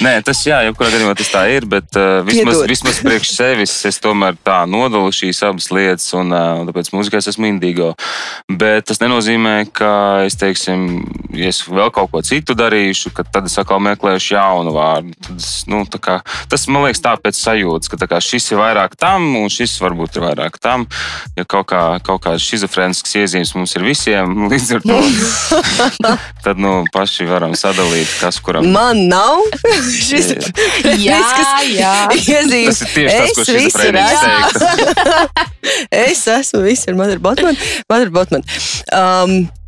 Nē, 0.05 0.15
tas 0.29 0.45
jā, 0.45 0.61
jebkurā 0.69 0.93
gadījumā 0.93 1.17
tas 1.17 1.33
tā 1.33 1.47
ir, 1.55 1.65
bet 1.65 1.97
uh, 1.97 2.21
vismaz, 2.29 2.61
vismaz 2.69 3.01
priekš 3.07 3.33
sevis 3.39 3.79
es 3.89 4.03
tomēr 4.05 4.37
tā 4.37 4.59
nodalu 4.69 5.09
šīs 5.17 5.41
abas 5.49 5.71
lietas, 5.73 6.11
un 6.21 6.37
uh, 6.37 6.61
tāpēc 6.69 6.93
mūzikā 6.93 7.25
es 7.25 7.33
esmu 7.33 7.49
indīgo. 7.55 7.95
Bet 8.53 8.91
tas 8.93 9.01
nenozīmē, 9.01 9.57
ka 9.73 9.91
es, 10.29 10.37
teiksim, 10.37 11.07
ja 11.33 11.49
es 11.49 11.65
vēl 11.65 11.89
kaut 11.97 12.13
ko 12.13 12.21
citu 12.27 12.50
citu 12.51 12.59
darīšu, 12.59 13.11
tad 13.31 13.47
es 13.47 13.57
atkal 13.59 13.81
meklēšu 13.83 14.35
jaunu 14.35 14.73
vārdu. 14.75 15.15
Tad, 15.23 15.43
nu, 15.71 15.85
kā, 16.03 16.21
tas 16.51 16.67
man 16.69 16.87
liekas 16.87 17.03
tā 17.03 17.15
pēc 17.21 17.39
sajūtas, 17.39 17.91
ka 17.91 18.09
kā, 18.11 18.19
šis 18.21 18.51
ir 18.53 18.59
vairāk 18.59 18.97
tam, 18.99 19.37
un 19.39 19.51
šis 19.51 19.79
varbūt 19.81 20.19
ir 20.19 20.25
vairāk 20.25 20.59
tam. 20.59 20.87
Ja 21.37 21.45
kaut, 21.45 21.69
kā, 21.71 22.01
kaut 22.03 22.23
kādas 22.25 22.47
schizofrēniskas 22.47 23.15
iezīmes 23.21 23.55
mums 23.55 23.77
ir 23.77 23.87
visiem, 23.87 24.35
līdz 24.51 24.73
ar 24.79 24.83
to 24.87 24.99
tad 26.45 26.59
nu, 26.59 26.85
paši 26.93 27.29
varam 27.29 27.55
sadalīt, 27.55 28.11
kas 28.21 28.41
kuram. 28.43 28.67
Man 28.75 29.07
nav 29.11 29.45
šis 30.09 30.35
jā, 30.99 31.21
jā. 31.71 31.95
iezīmes. 32.17 32.81
Tas 32.81 32.83
ir 32.83 32.93
tieši 32.97 33.21
tas, 33.21 33.37
ko 33.37 33.47
schizofrēnisks 33.47 34.59
teikt. 34.59 35.47
es 36.03 36.27
esmu 36.35 36.67
viss 36.67 36.91
ar 36.91 36.99
Madara 36.99 37.23
Botmanu. 37.23 37.73
Madara 37.91 38.15
Botmanu. 38.19 38.61
Um, 38.91 39.60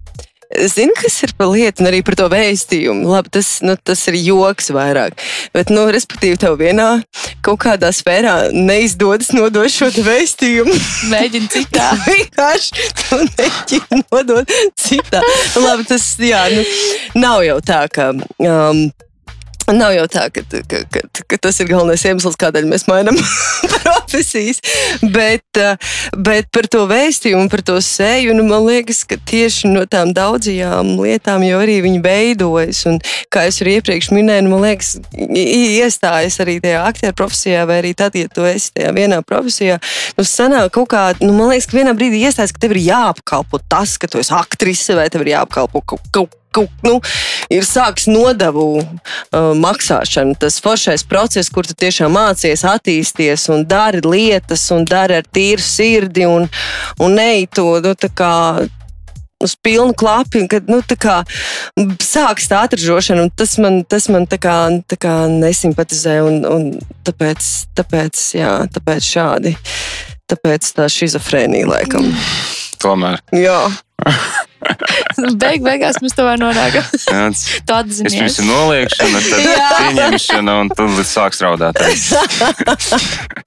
Zini, 0.53 0.93
kas 0.99 1.17
ir 1.25 1.33
par 1.39 1.49
lietu, 1.53 1.83
un 1.83 1.89
arī 1.89 2.03
par 2.05 2.17
to 2.19 2.27
vēstījumu. 2.33 3.09
Labi, 3.09 3.33
tas, 3.33 3.49
nu, 3.65 3.77
tas 3.77 4.03
ir 4.11 4.19
joks 4.21 4.71
vairāk. 4.75 5.17
Bet, 5.55 5.73
nu, 5.73 5.87
respektīvi, 5.95 6.39
tev 6.41 6.59
vienā 6.61 6.89
kaut 7.45 7.63
kādā 7.65 7.93
sfērā 7.95 8.53
neizdodas 8.53 9.33
nodot 9.37 9.73
šo 9.73 9.89
vēstījumu. 9.97 10.75
Mēģini 11.13 11.49
citā. 11.53 11.93
Vienkārši 12.09 12.91
tu 13.01 13.23
neķini 13.31 14.03
nodot 14.05 14.59
citā. 14.81 15.23
Labi, 15.63 15.89
tas 15.89 16.11
jā, 16.21 16.45
nu, 16.53 16.67
nav 17.23 17.47
jau 17.49 17.59
tā, 17.65 17.87
ka. 17.93 18.13
Um, 18.43 18.87
Nav 19.71 19.93
jau 19.95 20.07
tā, 20.11 20.27
ka, 20.35 20.43
ka, 20.51 20.81
ka, 20.91 21.03
ka 21.31 21.39
tas 21.41 21.61
ir 21.63 21.69
galvenais 21.71 22.03
iemesls, 22.09 22.39
kādēļ 22.41 22.67
mēs 22.71 22.89
mainām 22.91 23.19
profesijas, 23.83 24.59
bet, 25.15 25.47
eh, 25.61 25.93
bet 26.19 26.49
par 26.55 26.67
to 26.73 26.83
vēstījumu, 26.91 27.47
par 27.53 27.63
to 27.67 27.79
seju, 27.85 28.35
nu, 28.37 28.45
man 28.49 28.67
liekas, 28.67 29.05
ka 29.09 29.17
tieši 29.17 29.71
no 29.73 29.85
tām 29.91 30.13
daudzajām 30.17 30.97
lietām 30.99 31.47
jau 31.47 31.63
arī 31.63 31.79
viņi 31.85 32.03
veidojas. 32.05 32.83
Un, 32.91 32.99
kā 33.33 33.47
jau 33.49 33.69
iepriekš 33.71 34.11
minēju, 34.13 34.47
nu, 34.47 34.53
man 34.57 34.67
liekas, 34.67 34.97
iestājas 35.31 36.41
arī 36.43 36.59
tajā 36.65 36.83
aktieru 36.91 37.17
profesijā, 37.23 37.65
vai 37.69 37.81
arī 37.85 37.95
tad, 37.99 38.19
ja 38.19 38.29
tu 38.33 38.45
esi 38.49 38.73
tajā 38.77 38.93
vienā 38.97 39.23
profesijā, 39.27 39.79
nu, 40.19 40.27
sanāk 40.27 40.75
kaut 40.77 40.91
kā, 40.93 41.07
nu, 41.23 41.33
man 41.39 41.53
liekas, 41.55 41.71
ka 41.71 41.79
vienā 41.79 41.97
brīdī 41.97 42.25
iestājas, 42.27 42.55
ka 42.55 42.67
tev 42.67 42.77
ir 42.77 42.85
jāapkalpo 42.91 43.63
tas, 43.71 43.97
ka 44.01 44.11
tu 44.11 44.21
esi 44.23 44.35
aktrise, 44.37 44.99
vai 44.99 45.09
tev 45.13 45.25
ir 45.25 45.37
jāapkalpo 45.37 45.85
kaut, 45.87 46.09
kaut 46.13 46.39
nu, 46.87 46.99
ir 47.53 47.67
sāks 47.67 48.09
nodevu 48.11 48.67
uh, 48.83 49.53
maksāšana. 49.59 50.37
Tas 50.41 50.61
foršais 50.63 51.07
process, 51.09 51.53
kur 51.53 51.67
tu 51.69 51.77
tiešām 51.79 52.15
mācies 52.17 52.67
attīsties 52.69 53.49
un 53.53 53.67
dari 53.69 54.03
lietas, 54.05 54.69
un 54.75 54.87
dari 54.89 55.21
ar 55.21 55.27
tīru 55.29 55.63
sirdi 55.63 56.29
un, 56.29 56.49
un 57.01 57.19
neej 57.19 57.49
to 57.57 57.67
nu, 57.85 57.97
kā, 58.17 58.35
uz 59.43 59.57
pilnu 59.57 59.95
klapu, 59.99 60.45
kad 60.51 60.71
nu, 60.71 60.81
kā, 60.99 61.23
sākas 62.03 62.49
tā 62.51 62.63
atražošana. 62.69 63.29
Tas 63.37 63.57
man, 63.63 63.83
tas 63.89 64.09
man 64.13 64.29
tā 64.31 64.39
kā, 64.43 64.57
tā 64.89 64.99
kā 65.01 65.17
nesimpatizē. 65.33 66.21
Un, 66.27 66.43
un 66.47 66.69
tāpēc, 67.07 67.51
tāpēc, 67.79 68.23
jā, 68.39 68.55
tāpēc 68.73 69.11
šādi. 69.15 69.57
Tāpēc 70.31 70.71
tā 70.79 70.87
schizofrēnija 70.89 71.69
laikam. 71.69 72.07
Tomēr. 72.83 73.21
Jā. 73.37 73.59
Beig, 75.43 75.63
beigās 75.65 75.99
mēs 76.03 76.15
to 76.17 76.27
nonākam. 76.41 76.87
Tāda 77.69 77.93
ziņa. 77.97 78.09
Es 78.09 78.17
pirms 78.19 78.39
noliekšana, 78.47 79.23
tad 79.27 79.45
pieņemšana 79.81 80.57
un 80.63 80.73
tad 80.73 81.03
sāks 81.09 81.43
raudāt. 81.45 81.81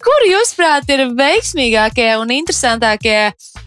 Kuri, 0.05 0.31
jūsuprāt, 0.33 0.89
ir 0.93 1.07
veiksmīgākie 1.17 2.11
un 2.21 2.33
interesantākie 2.35 3.19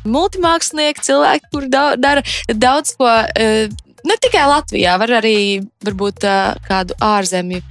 multimākslinieki, 0.08 1.04
cilvēki, 1.08 1.50
kuri 1.54 1.72
dara 1.72 2.24
daudz 2.48 2.94
ko? 2.98 3.10
Eh, 3.34 3.66
ne 4.08 4.20
tikai 4.22 4.46
Latvijā, 4.48 4.94
var 5.00 5.18
arī 5.20 5.38
varbūt 5.84 6.28
eh, 6.28 6.62
kādu 6.68 6.96
ārzemju 7.04 7.64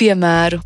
piemēru 0.00 0.60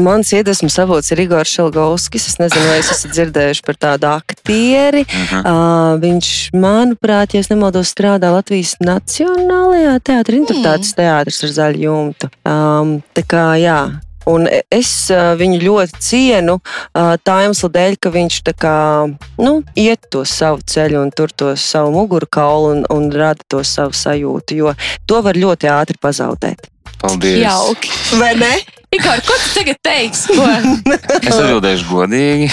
Mans 0.00 0.32
iedvesmas 0.32 0.78
avots 0.80 1.10
ir 1.12 1.20
Igors 1.26 1.52
Šalgovskis. 1.52 2.28
Es 2.30 2.38
nezinu, 2.40 2.64
vai 2.70 2.78
jūs 2.80 2.92
esat 2.94 3.14
dzirdējuši 3.16 3.64
par 3.66 3.76
tādu 3.76 4.08
aktieri. 4.10 5.02
Uh 5.04 5.32
-huh. 5.32 5.40
uh, 5.40 6.00
viņš, 6.00 6.28
manuprāt, 6.56 7.34
ja 7.34 7.42
nemaldos, 7.50 7.92
strādā 7.92 8.32
Latvijas 8.32 8.76
Nacionālajā 8.80 9.98
teātrī, 10.00 10.40
interpretācijas 10.40 10.94
mm. 10.94 11.00
teātris 11.02 11.44
ar 11.44 11.50
zaļu 11.58 11.82
jumtu. 11.88 12.30
Um, 12.44 13.02
tā 13.14 13.22
kā, 13.26 13.46
jā. 13.60 14.00
Un 14.26 14.48
es 14.70 15.10
uh, 15.10 15.34
viņu 15.36 15.60
ļoti 15.60 15.92
cienu 15.98 16.58
uh, 16.60 17.16
tā 17.24 17.42
iemesla 17.44 17.70
dēļ, 17.76 17.96
ka 18.00 18.10
viņš 18.10 18.40
kā, 18.56 19.08
nu, 19.38 19.62
iet 19.74 20.10
to 20.10 20.24
savu 20.24 20.60
ceļu 20.60 21.02
un 21.02 21.10
tur 21.10 21.32
to 21.32 21.56
savu 21.56 21.90
mugurkaulu 21.90 22.72
un, 22.74 22.84
un 22.90 23.10
rada 23.12 23.40
to 23.48 23.64
savu 23.64 23.92
sajūtu, 23.92 24.54
jo 24.54 24.74
to 25.06 25.22
var 25.22 25.34
ļoti 25.34 25.72
ātri 25.72 25.96
pazaudēt. 26.00 26.68
Paldies! 27.00 27.40
Jauki! 27.42 27.90
Vai 28.20 28.34
ne? 28.36 28.79
Igor, 28.90 29.20
ko 29.22 29.36
tu 29.38 29.50
tagad 29.54 29.76
teiksi? 29.86 30.34
Ko? 30.34 30.46
es 31.28 31.36
atbildēšu 31.36 31.86
godīgi. 31.86 32.48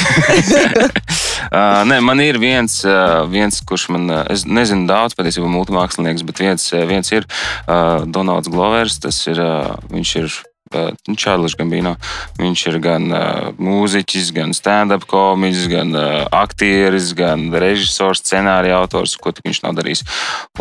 uh, 1.50 1.82
nē, 1.90 1.98
man 2.06 2.22
ir 2.22 2.38
viens, 2.38 2.76
uh, 2.86 3.24
viens 3.32 3.58
kurš 3.66 3.88
man, 3.96 4.06
uh, 4.12 4.20
es 4.30 4.46
nezinu 4.46 4.86
daudz, 4.90 5.18
patiesībā 5.18 5.50
multimākslinieks, 5.50 6.22
bet 6.28 6.44
viens, 6.44 6.68
viens 6.92 7.10
ir 7.10 7.26
uh, 7.26 8.06
Donalds 8.06 8.52
Glovers. 8.54 9.00
Tas 9.02 9.18
ir, 9.32 9.42
uh, 9.42 9.74
viņš 9.90 10.14
ir 10.22 10.38
nu, 10.76 11.18
Čārlis 11.18 11.58
Gambino. 11.58 11.96
Viņš 12.38 12.66
ir 12.70 12.80
gan 12.86 13.10
uh, 13.10 13.50
mūziķis, 13.58 14.30
gan 14.38 14.54
stand-up 14.54 15.10
komiķis, 15.10 15.68
gan 15.74 15.98
uh, 15.98 16.22
aktieris, 16.38 17.16
gan 17.18 17.50
režisors, 17.50 18.22
scenārija 18.22 18.78
autors, 18.78 19.18
ko 19.18 19.34
viņš 19.42 19.66
nav 19.66 19.78
darījis. 19.82 20.06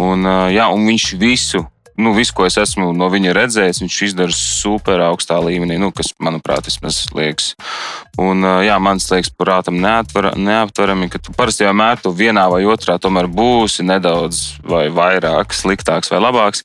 Un, 0.00 0.24
uh, 0.24 0.46
jā, 0.54 0.70
un 0.72 0.88
viņš 0.88 1.12
visu 1.20 1.66
nu, 1.96 2.12
visu, 2.16 2.34
ko 2.36 2.46
es 2.46 2.58
esmu 2.60 2.90
no 2.96 3.08
viņa 3.12 3.34
redzējis, 3.36 3.80
viņš 3.84 3.96
izdara 4.08 4.34
super 4.36 5.02
augstā 5.08 5.38
līmenī, 5.42 5.78
nu, 5.80 5.90
kas, 5.94 6.12
manuprāt, 6.22 6.68
vismaz 6.68 7.04
liekas. 7.16 7.54
Un, 8.20 8.44
jā, 8.64 8.76
man 8.80 9.00
liekas, 9.00 9.32
prātam, 9.32 9.80
neaptverami, 9.80 11.10
ka 11.12 11.20
tu 11.20 11.34
parasti 11.36 11.66
vienmēr 11.66 12.00
tu 12.04 12.12
vienā 12.16 12.46
vai 12.52 12.62
otrā 12.68 12.96
tomēr 13.00 13.28
būsi 13.32 13.84
nedaudz 13.86 14.42
vai 14.64 14.86
vairāk 14.92 15.56
sliktāks 15.56 16.12
vai 16.12 16.22
labāks. 16.24 16.64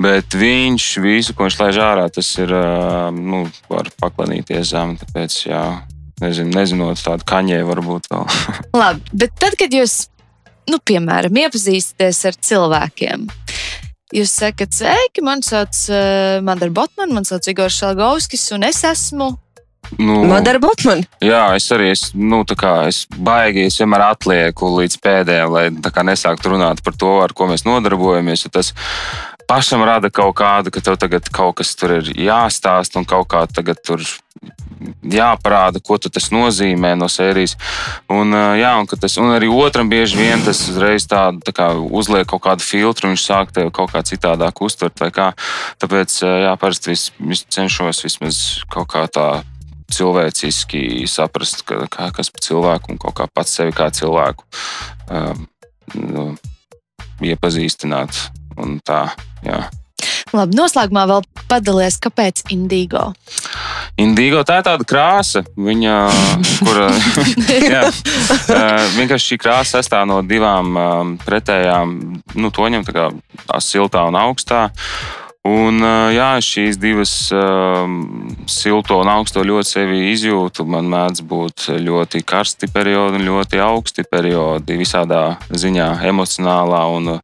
Bet 0.00 0.34
viņš 0.38 0.90
visu, 1.04 1.34
ko 1.34 1.46
viņš 1.46 1.60
laiž 1.60 1.80
ārā, 1.84 2.08
tas 2.14 2.30
ir, 2.40 2.54
nu, 3.14 3.44
var 3.70 3.90
paklanīties 4.00 4.72
zem. 4.72 4.96
Tāpēc, 5.00 5.38
jā, 5.50 5.64
nezinu, 6.22 6.54
nezinot 6.54 7.02
tādu 7.04 7.26
kaņē, 7.28 7.60
varbūt 7.68 8.10
vēl. 8.12 8.26
Labi, 8.80 9.14
bet 9.24 9.36
tad, 9.40 9.58
kad 9.60 9.74
jūs, 9.74 10.04
nu, 10.70 10.78
piemēram, 10.78 11.38
iepazīstaties 11.44 12.24
ar 12.30 12.42
cilvēkiem, 12.50 13.28
Jūs 14.10 14.32
sakat, 14.40 14.74
sveiki, 14.74 15.22
man 15.22 15.44
sauc 15.46 15.76
uh, 15.92 16.40
Madara 16.42 16.72
Botmana, 16.74 17.14
man 17.14 17.26
sauc 17.28 17.46
Igors 17.50 17.76
Šalgovskis, 17.78 18.48
un 18.56 18.66
es 18.66 18.82
esmu. 18.86 19.30
Nu, 19.98 20.16
Madara 20.26 20.58
Botmana. 20.62 21.06
Jā, 21.22 21.44
es 21.58 21.68
arī 21.74 21.92
esmu, 21.92 22.24
nu, 22.32 22.40
tā 22.46 22.56
kā 22.58 22.72
es 22.90 23.04
baigi, 23.14 23.68
es 23.70 23.78
vienmēr 23.78 24.08
atlieku 24.08 24.72
līdz 24.76 24.98
pēdējiem, 25.02 25.54
lai 25.54 25.64
tā 25.82 25.94
kā 25.94 26.02
nesāktu 26.06 26.56
runāt 26.56 26.82
par 26.86 26.98
to, 26.98 27.12
ar 27.22 27.34
ko 27.38 27.46
mēs 27.50 27.62
nodarbojamies. 27.66 28.48
Tas 28.50 28.72
pašam 29.50 29.86
rada 29.86 30.10
kaut 30.14 30.34
kādu, 30.42 30.74
ka 30.74 30.82
tev 30.82 30.98
tagad 30.98 31.30
kaut 31.34 31.60
kas 31.62 31.74
tur 31.78 32.00
ir 32.00 32.10
jāstāsta 32.14 32.98
un 32.98 33.06
kaut 33.06 33.30
kā 33.30 33.46
tagad 33.50 33.78
tur 33.86 34.02
jāparāda, 35.04 35.80
ko 35.84 35.98
tas 36.00 36.30
nozīmē 36.32 36.94
no 36.98 37.08
sērijas. 37.10 37.56
Un, 38.10 38.34
jā, 38.58 38.72
un, 38.80 38.88
tas, 38.90 39.16
un 39.20 39.34
arī 39.34 39.50
otram 39.52 39.90
bieži 39.92 40.18
vien 40.20 40.42
tas 40.44 40.62
uzreiz 40.72 41.06
tādu, 41.10 41.42
tā 41.46 41.54
kā 41.56 41.70
uzliek 41.76 42.28
kaut 42.30 42.44
kādu 42.46 42.66
filtru, 42.66 43.12
viņš 43.12 43.24
sāk 43.26 43.54
tevi 43.56 43.72
kaut 43.74 43.92
kā 43.94 44.04
citādāk 44.06 44.62
uztvert. 44.64 44.98
Tāpēc 45.80 46.18
jā, 46.24 46.52
parasti 46.60 46.92
vis, 46.92 47.08
vis 47.18 47.44
cenšos 47.48 48.04
vismaz 48.06 48.42
kaut 48.72 48.90
kā 48.92 49.06
tā 49.10 49.28
cilvēciski 49.90 51.06
saprast, 51.10 51.64
ka, 51.66 51.84
kā, 51.90 52.10
kas 52.14 52.30
par 52.30 52.44
cilvēku 52.44 52.94
un 52.94 53.00
kaut 53.02 53.16
kā 53.18 53.26
pats 53.32 53.56
sevi 53.58 53.74
kā 53.74 53.90
cilvēku 53.94 54.46
um, 55.10 55.46
nu, 55.98 56.26
iepazīstināt. 57.26 58.26
Tā, 58.86 59.02
jā. 59.46 59.60
Labi, 60.30 60.54
noslēgumā 60.54 61.06
vēl 61.10 61.24
padalies, 61.50 61.96
kāpēc 62.02 62.44
Indigo? 62.54 63.10
Indīgo 64.00 64.44
tā 64.46 64.60
ir 64.60 64.66
tāda 64.68 64.86
krāsa, 64.86 65.42
viņa, 65.58 65.94
kura 66.66 66.86
jā, 67.50 67.82
vienkārši 68.98 69.32
šī 69.32 69.40
krāsa 69.42 69.80
sastāv 69.80 70.06
no 70.10 70.20
divām 70.26 71.18
pretējām 71.24 71.96
nu, 72.38 72.52
toņiem, 72.54 72.86
tā 72.86 72.94
kā 72.96 73.08
tā 73.46 73.64
siltā 73.64 74.06
un 74.08 74.18
augstā. 74.20 74.68
Un, 75.48 75.80
jā, 76.12 76.34
šīs 76.44 76.76
divas 76.76 77.12
um, 77.32 77.94
silto 78.44 78.98
un 79.00 79.08
augsto 79.08 79.40
ļoti 79.40 79.68
sevi 79.70 80.00
izjūtu. 80.10 80.66
Man 80.68 80.90
mēdz 80.92 81.22
būt 81.24 81.70
ļoti 81.80 82.20
karsti 82.28 82.68
periodi 82.68 83.16
un 83.16 83.24
ļoti 83.24 83.62
augsti 83.64 84.04
periodi. 84.04 84.76
Visādā 84.76 85.38
ziņā, 85.48 85.88
emocionālā 86.10 86.82
un 86.92 87.14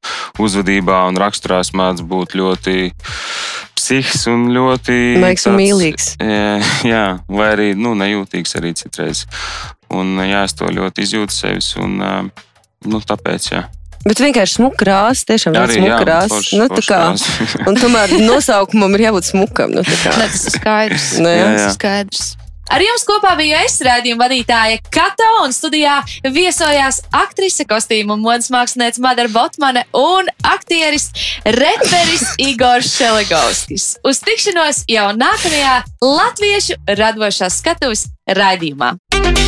uzvedībā 0.40 1.02
un 1.10 1.20
raksturā 1.20 1.60
mēdz 1.76 2.06
būt 2.08 2.38
ļoti 2.40 2.78
psihs 3.76 4.24
un 4.32 4.48
ļoti 4.54 4.96
Maigs 5.20 5.44
un 5.50 5.60
mīlīgs. 5.60 6.10
Jā, 6.16 6.56
jā, 6.88 7.04
vai 7.28 7.52
arī 7.52 7.70
nu, 7.76 7.92
nejūtīgs 8.00 8.56
arī 8.56 8.72
citreiz. 8.80 9.26
Un, 9.92 10.16
jā, 10.24 10.46
es 10.48 10.56
to 10.56 10.72
ļoti 10.72 11.04
izjūtu 11.04 11.36
sevis. 11.36 11.74
Un, 11.76 12.00
nu, 12.00 13.04
tāpēc, 13.12 13.52
jā. 13.52 13.66
Bet 14.06 14.22
vienkārši 14.22 14.60
smuka 14.60 14.78
krāsa, 14.84 15.26
tiešām 15.32 15.56
ļoti 15.56 15.80
smuka 15.80 16.00
krāsa. 16.04 16.40
Nu, 16.54 16.68
kā, 16.86 17.02
un 17.66 17.78
tomēr 17.80 18.16
nosaukumam 18.22 18.94
ir 18.94 19.08
jābūt 19.08 19.32
smukam. 19.32 19.74
Nu, 19.74 19.82
ne, 19.82 20.00
tas 20.06 20.46
ir 20.46 20.58
skaidrs. 20.60 21.12
Nu, 21.18 21.30
jā, 21.32 21.38
jā. 21.42 21.54
Tas 21.56 21.64
ir 21.66 21.78
skaidrs. 21.80 22.26
Ar 22.66 22.82
jums 22.82 23.04
kopā 23.06 23.36
bija 23.38 23.60
es, 23.62 23.76
rādījuma 23.86 24.24
vadītāja 24.24 24.80
Kato, 24.90 25.28
un 25.44 25.54
studijā 25.54 26.00
viesojās 26.34 26.98
aktrise, 27.14 27.62
kostīmu 27.68 28.16
un 28.16 28.24
modes 28.24 28.50
mākslinieca 28.50 29.04
Madara 29.04 29.30
Botmane 29.30 29.84
un 29.94 30.26
aktieris, 30.42 31.12
reperis 31.46 32.26
Igors 32.42 32.90
Šelegovskis. 32.96 33.86
Uz 34.06 34.22
tikšanos 34.26 34.82
jau 34.90 35.12
nākamajā 35.14 35.78
Latviešu 36.02 36.80
radošās 36.90 37.62
skatuves 37.62 38.08
raidījumā. 38.26 38.96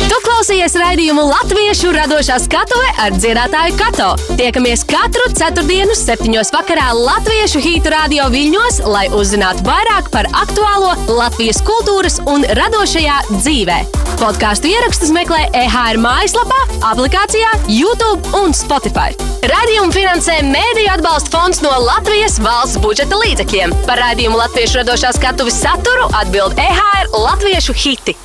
Tu 0.09 0.17
klausījies 0.25 0.73
raidījumu 0.79 1.21
Latviešu 1.27 1.91
radošā 1.93 2.39
skatuve 2.41 2.87
ar 3.03 3.13
dziedātāju 3.13 3.75
Kato. 3.77 4.07
Tiekamies 4.39 4.81
katru 4.89 5.27
ceturtdienu, 5.37 5.93
septiņos 5.95 6.51
vakarā 6.55 6.87
Latviešu 6.97 7.61
hītu 7.63 7.91
radio 7.93 8.25
viļņos, 8.33 8.81
lai 8.89 9.05
uzzinātu 9.15 9.63
vairāk 9.67 10.09
par 10.13 10.27
aktuālo 10.41 10.95
Latvijas 11.11 11.61
kultūras 11.67 12.17
un 12.31 12.47
radošajā 12.59 13.19
dzīvē. 13.35 13.79
Podkāstu 14.19 14.71
ierakstus 14.71 15.13
meklē 15.15 15.45
EHR 15.55 15.99
mājaslapā, 16.01 16.59
aplikācijā, 16.89 17.51
YouTube 17.71 18.33
un 18.41 18.55
Spotify. 18.57 19.13
Radījumu 19.47 19.93
finansē 19.95 20.39
Mēdīļu 20.47 20.95
atbalsta 20.97 21.35
fonds 21.35 21.61
no 21.63 21.75
Latvijas 21.85 22.39
valsts 22.43 22.81
budžeta 22.83 23.19
līdzekļiem. 23.21 23.75
Par 23.87 24.01
raidījumu 24.03 24.41
Latviešu 24.41 24.81
radošā 24.81 25.13
skatuves 25.15 25.61
saturu 25.61 26.09
atbild 26.19 26.57
EHR 26.59 27.13
Latviešu 27.15 27.77
hiti. 27.77 28.17